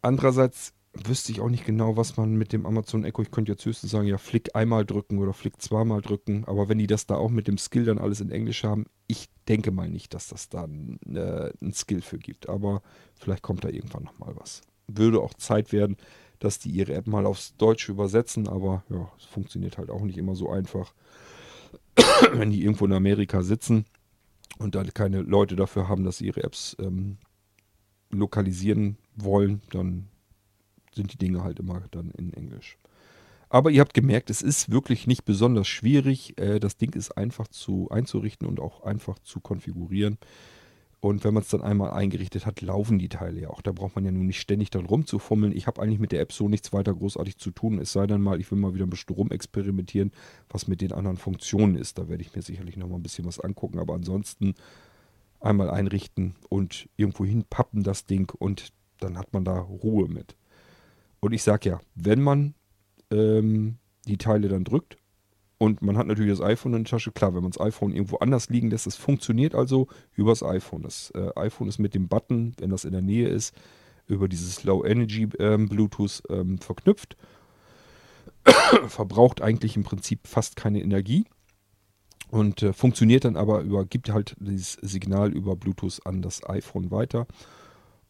[0.00, 0.72] Andererseits
[1.04, 3.90] wüsste ich auch nicht genau, was man mit dem Amazon Echo, ich könnte jetzt höchstens
[3.90, 7.30] sagen, ja, Flick einmal drücken oder Flick zweimal drücken, aber wenn die das da auch
[7.30, 10.64] mit dem Skill dann alles in Englisch haben, ich denke mal nicht, dass das da
[10.64, 12.82] äh, einen Skill für gibt, aber
[13.16, 14.62] vielleicht kommt da irgendwann nochmal was.
[14.86, 15.96] Würde auch Zeit werden,
[16.38, 20.18] dass die ihre App mal aufs Deutsche übersetzen, aber ja, es funktioniert halt auch nicht
[20.18, 20.92] immer so einfach,
[22.32, 23.84] wenn die irgendwo in Amerika sitzen
[24.58, 27.18] und dann keine Leute dafür haben, dass sie ihre Apps ähm,
[28.10, 30.08] lokalisieren wollen, dann
[30.98, 32.76] sind die Dinge halt immer dann in Englisch.
[33.48, 36.38] Aber ihr habt gemerkt, es ist wirklich nicht besonders schwierig.
[36.38, 40.18] Äh, das Ding ist einfach zu einzurichten und auch einfach zu konfigurieren.
[41.00, 43.62] Und wenn man es dann einmal eingerichtet hat, laufen die Teile ja auch.
[43.62, 45.56] Da braucht man ja nun nicht ständig dann rumzufummeln.
[45.56, 47.78] Ich habe eigentlich mit der App so nichts weiter großartig zu tun.
[47.78, 50.10] Es sei denn mal, ich will mal wieder ein bisschen rumexperimentieren,
[50.50, 51.98] was mit den anderen Funktionen ist.
[51.98, 53.78] Da werde ich mir sicherlich noch mal ein bisschen was angucken.
[53.78, 54.54] Aber ansonsten
[55.40, 60.36] einmal einrichten und irgendwo hinpappen das Ding und dann hat man da Ruhe mit.
[61.20, 62.54] Und ich sage ja, wenn man
[63.10, 64.96] ähm, die Teile dann drückt
[65.58, 68.18] und man hat natürlich das iPhone in der Tasche, klar, wenn man das iPhone irgendwo
[68.18, 70.82] anders liegen lässt, es funktioniert also übers iPhone.
[70.82, 73.54] Das äh, iPhone ist mit dem Button, wenn das in der Nähe ist,
[74.06, 77.16] über dieses Low Energy ähm, Bluetooth ähm, verknüpft.
[78.88, 81.26] Verbraucht eigentlich im Prinzip fast keine Energie
[82.30, 86.90] und äh, funktioniert dann aber über, gibt halt dieses Signal über Bluetooth an das iPhone
[86.90, 87.26] weiter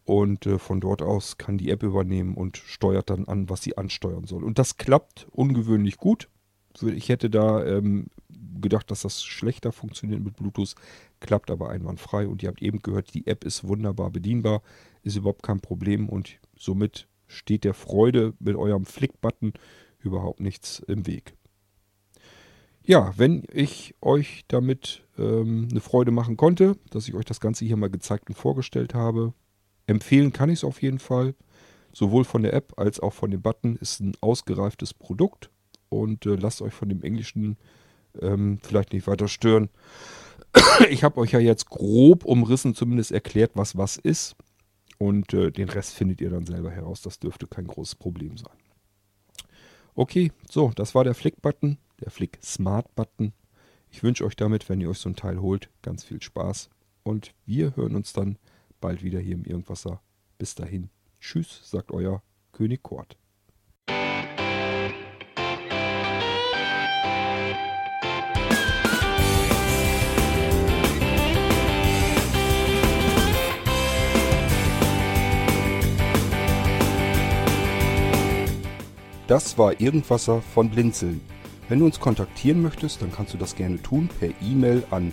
[0.09, 3.76] und äh, von dort aus kann die App übernehmen und steuert dann an, was sie
[3.76, 4.42] ansteuern soll.
[4.42, 6.30] Und das klappt ungewöhnlich gut.
[6.80, 8.06] Ich hätte da ähm,
[8.59, 10.76] gedacht, dass das schlechter funktioniert mit Bluetooth,
[11.20, 12.26] klappt aber einwandfrei.
[12.26, 14.62] Und ihr habt eben gehört, die App ist wunderbar bedienbar,
[15.02, 19.52] ist überhaupt kein Problem und somit steht der Freude mit eurem Flick-Button
[19.98, 21.34] überhaupt nichts im Weg.
[22.82, 27.66] Ja, wenn ich euch damit ähm, eine Freude machen konnte, dass ich euch das Ganze
[27.66, 29.34] hier mal gezeigt und vorgestellt habe,
[29.89, 31.34] Empfehlen kann ich es auf jeden Fall.
[31.93, 35.51] Sowohl von der App als auch von dem Button ist ein ausgereiftes Produkt.
[35.89, 37.57] Und äh, lasst euch von dem Englischen
[38.20, 39.70] ähm, vielleicht nicht weiter stören.
[40.91, 44.36] ich habe euch ja jetzt grob umrissen, zumindest erklärt, was was ist.
[44.99, 47.01] Und äh, den Rest findet ihr dann selber heraus.
[47.01, 48.53] Das dürfte kein großes Problem sein.
[49.95, 53.32] Okay, so, das war der Flick-Button, der Flick Smart-Button.
[53.91, 56.68] Ich wünsche euch damit, wenn ihr euch so ein Teil holt, ganz viel Spaß.
[57.05, 58.36] Und wir hören uns dann
[58.80, 60.00] bald wieder hier im Irgendwasser.
[60.38, 60.90] Bis dahin.
[61.20, 62.22] Tschüss, sagt euer
[62.52, 63.16] König Kort.
[79.28, 81.20] Das war Irgendwasser von Blinzeln.
[81.68, 85.12] Wenn du uns kontaktieren möchtest, dann kannst du das gerne tun per E-Mail an